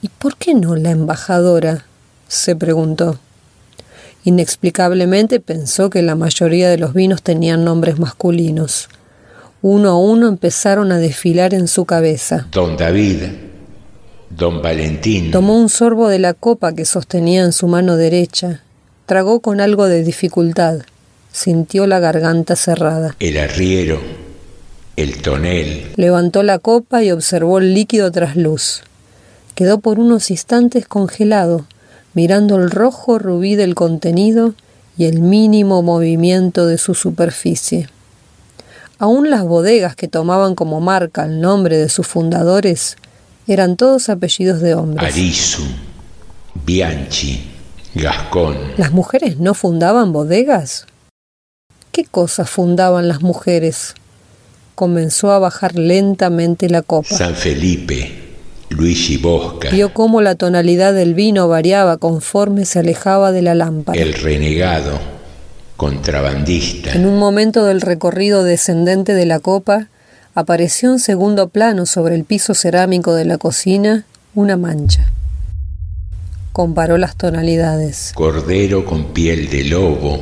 ¿Y 0.00 0.08
por 0.08 0.36
qué 0.36 0.54
no 0.54 0.74
la 0.74 0.90
embajadora? 0.90 1.84
se 2.28 2.54
preguntó. 2.54 3.18
Inexplicablemente 4.24 5.40
pensó 5.40 5.90
que 5.90 6.02
la 6.02 6.14
mayoría 6.14 6.68
de 6.68 6.78
los 6.78 6.94
vinos 6.94 7.22
tenían 7.22 7.64
nombres 7.64 7.98
masculinos. 7.98 8.88
Uno 9.62 9.90
a 9.90 9.98
uno 9.98 10.28
empezaron 10.28 10.92
a 10.92 10.98
desfilar 10.98 11.54
en 11.54 11.68
su 11.68 11.84
cabeza. 11.84 12.46
Don 12.52 12.76
David, 12.76 13.22
Don 14.30 14.62
Valentín. 14.62 15.30
Tomó 15.30 15.56
un 15.58 15.68
sorbo 15.68 16.08
de 16.08 16.18
la 16.18 16.34
copa 16.34 16.74
que 16.74 16.84
sostenía 16.84 17.42
en 17.44 17.52
su 17.52 17.66
mano 17.66 17.96
derecha. 17.96 18.62
Tragó 19.06 19.40
con 19.40 19.60
algo 19.60 19.86
de 19.86 20.04
dificultad. 20.04 20.80
Sintió 21.32 21.86
la 21.86 21.98
garganta 21.98 22.54
cerrada. 22.54 23.16
El 23.20 23.38
arriero, 23.38 23.98
el 24.96 25.22
tonel. 25.22 25.92
Levantó 25.96 26.42
la 26.42 26.58
copa 26.58 27.02
y 27.02 27.10
observó 27.10 27.58
el 27.58 27.74
líquido 27.74 28.12
tras 28.12 28.36
luz. 28.36 28.82
Quedó 29.54 29.80
por 29.80 29.98
unos 29.98 30.30
instantes 30.30 30.86
congelado, 30.86 31.66
mirando 32.14 32.56
el 32.56 32.70
rojo 32.70 33.18
rubí 33.18 33.54
del 33.56 33.74
contenido 33.74 34.54
y 34.96 35.04
el 35.04 35.20
mínimo 35.20 35.82
movimiento 35.82 36.66
de 36.66 36.78
su 36.78 36.94
superficie. 36.94 37.88
Aún 38.98 39.30
las 39.30 39.44
bodegas 39.44 39.94
que 39.94 40.08
tomaban 40.08 40.56
como 40.56 40.80
marca 40.80 41.24
el 41.24 41.40
nombre 41.40 41.76
de 41.76 41.88
sus 41.88 42.06
fundadores 42.06 42.96
eran 43.46 43.76
todos 43.76 44.08
apellidos 44.08 44.60
de 44.60 44.74
hombres. 44.74 45.14
Arisu, 45.14 45.62
Bianchi, 46.66 47.48
Gascón. 47.94 48.56
¿Las 48.76 48.90
mujeres 48.90 49.38
no 49.38 49.54
fundaban 49.54 50.12
bodegas? 50.12 50.86
¿Qué 51.92 52.04
cosas 52.04 52.50
fundaban 52.50 53.08
las 53.08 53.22
mujeres? 53.22 53.94
Comenzó 54.74 55.32
a 55.32 55.38
bajar 55.38 55.76
lentamente 55.76 56.68
la 56.68 56.82
copa. 56.82 57.16
San 57.16 57.34
Felipe, 57.34 58.27
Luigi 58.70 59.16
Bosca. 59.16 59.70
Vio 59.70 59.92
cómo 59.94 60.20
la 60.20 60.34
tonalidad 60.34 60.92
del 60.92 61.14
vino 61.14 61.48
variaba 61.48 61.96
conforme 61.96 62.64
se 62.64 62.80
alejaba 62.80 63.32
de 63.32 63.42
la 63.42 63.54
lámpara. 63.54 64.00
El 64.00 64.14
renegado, 64.14 64.98
contrabandista. 65.76 66.92
En 66.92 67.06
un 67.06 67.18
momento 67.18 67.64
del 67.64 67.80
recorrido 67.80 68.44
descendente 68.44 69.14
de 69.14 69.26
la 69.26 69.40
copa, 69.40 69.88
apareció 70.34 70.92
en 70.92 70.98
segundo 70.98 71.48
plano 71.48 71.86
sobre 71.86 72.14
el 72.14 72.24
piso 72.24 72.54
cerámico 72.54 73.14
de 73.14 73.24
la 73.24 73.38
cocina 73.38 74.04
una 74.34 74.56
mancha. 74.56 75.10
Comparó 76.52 76.98
las 76.98 77.16
tonalidades. 77.16 78.12
Cordero 78.14 78.84
con 78.84 79.12
piel 79.12 79.48
de 79.48 79.64
lobo, 79.64 80.20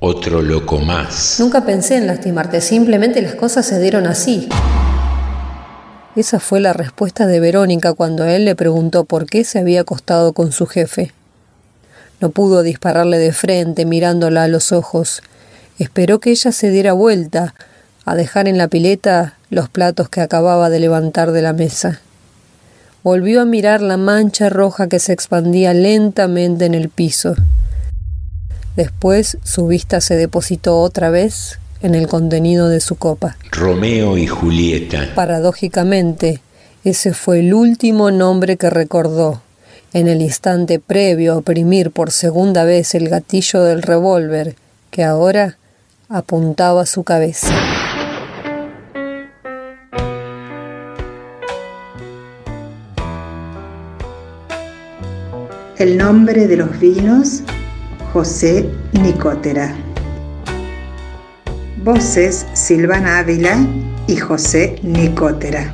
otro 0.00 0.42
loco 0.42 0.78
más. 0.78 1.36
Nunca 1.38 1.64
pensé 1.64 1.96
en 1.96 2.06
lastimarte, 2.06 2.60
simplemente 2.60 3.22
las 3.22 3.34
cosas 3.34 3.66
se 3.66 3.80
dieron 3.80 4.06
así. 4.06 4.48
Esa 6.18 6.40
fue 6.40 6.58
la 6.58 6.72
respuesta 6.72 7.28
de 7.28 7.38
Verónica 7.38 7.94
cuando 7.94 8.24
él 8.24 8.44
le 8.44 8.56
preguntó 8.56 9.04
por 9.04 9.26
qué 9.26 9.44
se 9.44 9.60
había 9.60 9.82
acostado 9.82 10.32
con 10.32 10.50
su 10.50 10.66
jefe. 10.66 11.12
No 12.20 12.30
pudo 12.30 12.64
dispararle 12.64 13.18
de 13.18 13.32
frente 13.32 13.84
mirándola 13.84 14.42
a 14.42 14.48
los 14.48 14.72
ojos. 14.72 15.22
Esperó 15.78 16.18
que 16.18 16.30
ella 16.30 16.50
se 16.50 16.70
diera 16.70 16.92
vuelta, 16.92 17.54
a 18.04 18.16
dejar 18.16 18.48
en 18.48 18.58
la 18.58 18.66
pileta 18.66 19.34
los 19.48 19.68
platos 19.68 20.08
que 20.08 20.20
acababa 20.20 20.70
de 20.70 20.80
levantar 20.80 21.30
de 21.30 21.40
la 21.40 21.52
mesa. 21.52 22.00
Volvió 23.04 23.40
a 23.40 23.44
mirar 23.44 23.80
la 23.80 23.96
mancha 23.96 24.48
roja 24.48 24.88
que 24.88 24.98
se 24.98 25.12
expandía 25.12 25.72
lentamente 25.72 26.64
en 26.64 26.74
el 26.74 26.88
piso. 26.88 27.36
Después 28.74 29.38
su 29.44 29.68
vista 29.68 30.00
se 30.00 30.16
depositó 30.16 30.80
otra 30.80 31.10
vez 31.10 31.60
en 31.82 31.94
el 31.94 32.06
contenido 32.06 32.68
de 32.68 32.80
su 32.80 32.96
copa. 32.96 33.36
Romeo 33.50 34.16
y 34.18 34.26
Julieta. 34.26 35.08
Paradójicamente, 35.14 36.40
ese 36.84 37.12
fue 37.14 37.40
el 37.40 37.54
último 37.54 38.10
nombre 38.10 38.56
que 38.56 38.70
recordó, 38.70 39.42
en 39.92 40.08
el 40.08 40.20
instante 40.20 40.78
previo 40.78 41.32
a 41.32 41.36
oprimir 41.38 41.90
por 41.90 42.10
segunda 42.10 42.64
vez 42.64 42.94
el 42.94 43.08
gatillo 43.08 43.62
del 43.62 43.82
revólver 43.82 44.54
que 44.90 45.04
ahora 45.04 45.56
apuntaba 46.08 46.82
a 46.82 46.86
su 46.86 47.04
cabeza. 47.04 47.48
El 55.78 55.96
nombre 55.96 56.48
de 56.48 56.56
los 56.56 56.78
vinos, 56.80 57.42
José 58.12 58.68
Nicotera. 58.92 59.76
Voces, 61.90 62.46
Silvana 62.52 63.20
Ávila 63.20 63.56
y 64.06 64.16
José 64.16 64.78
Nicotera. 64.82 65.72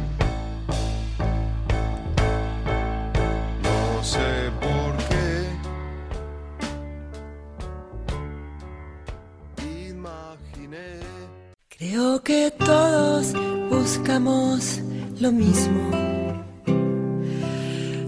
No 3.65 4.05
sé 4.05 4.21
por 4.61 4.97
qué. 5.09 5.49
Imaginé. 9.91 11.01
Creo 11.77 12.23
que 12.23 12.53
todos 12.65 13.35
buscamos 13.69 14.81
lo 15.19 15.33
mismo. 15.33 15.91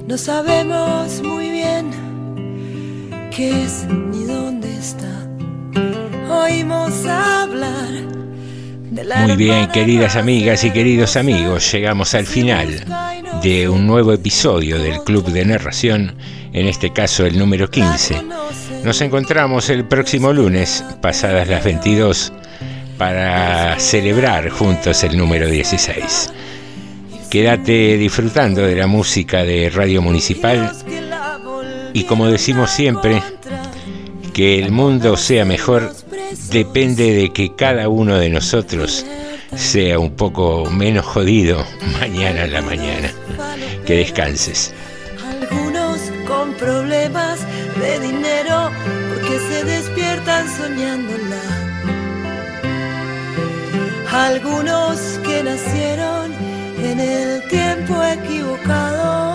No 0.07 0.17
sabemos 0.17 1.21
muy 1.25 1.51
bien 1.51 1.91
qué 3.35 3.65
es 3.65 3.85
ni 3.89 4.23
dónde 4.23 4.73
está. 4.79 5.26
Oímos 6.37 7.07
hablar 7.07 7.91
Muy 9.27 9.37
bien, 9.37 9.69
queridas 9.69 10.17
amigas 10.17 10.65
y 10.65 10.71
queridos 10.71 11.17
amigos, 11.17 11.73
llegamos 11.73 12.15
al 12.15 12.27
final 12.27 12.85
de 13.43 13.69
un 13.69 13.87
nuevo 13.87 14.13
episodio 14.13 14.79
del 14.79 15.03
Club 15.03 15.31
de 15.31 15.47
Narración, 15.47 16.15
en 16.53 16.67
este 16.67 16.93
caso 16.93 17.25
el 17.25 17.39
número 17.39 17.71
15. 17.71 18.23
Nos 18.85 19.01
encontramos 19.01 19.71
el 19.71 19.87
próximo 19.87 20.33
lunes, 20.33 20.85
pasadas 21.01 21.49
las 21.49 21.65
22, 21.65 22.33
para 22.99 23.79
celebrar 23.81 24.51
juntos 24.51 25.03
el 25.05 25.17
número 25.17 25.49
16. 25.49 26.33
Quédate 27.31 27.97
disfrutando 27.97 28.61
de 28.63 28.77
la 28.77 28.87
música 28.87 29.43
de 29.43 29.71
Radio 29.71 30.03
Municipal 30.03 30.71
y 31.95 32.05
como 32.05 32.29
decimos 32.29 32.71
siempre, 32.71 33.23
que 34.37 34.59
el 34.59 34.71
mundo 34.71 35.17
sea 35.17 35.47
mejor 35.47 35.95
depende 36.51 37.13
de 37.13 37.33
que 37.33 37.55
cada 37.55 37.89
uno 37.89 38.17
de 38.19 38.29
nosotros 38.29 39.05
sea 39.55 39.99
un 39.99 40.11
poco 40.13 40.71
menos 40.71 41.05
jodido 41.05 41.65
mañana 42.01 42.45
en 42.45 42.53
la 42.53 42.63
mañana. 42.63 43.11
Que 43.87 43.97
descanses. 43.97 44.73
Algunos 45.25 46.01
con 46.27 46.53
problemas 46.55 47.41
de 47.81 48.01
dinero 48.01 48.71
porque 49.09 49.39
se 49.39 49.65
despiertan 49.65 50.47
soñándola. 50.57 51.43
Algunos 54.13 54.99
que 55.25 55.43
nacieron 55.43 56.33
en 56.83 57.01
el 57.01 57.49
tiempo 57.49 58.03
equivocado. 58.03 59.26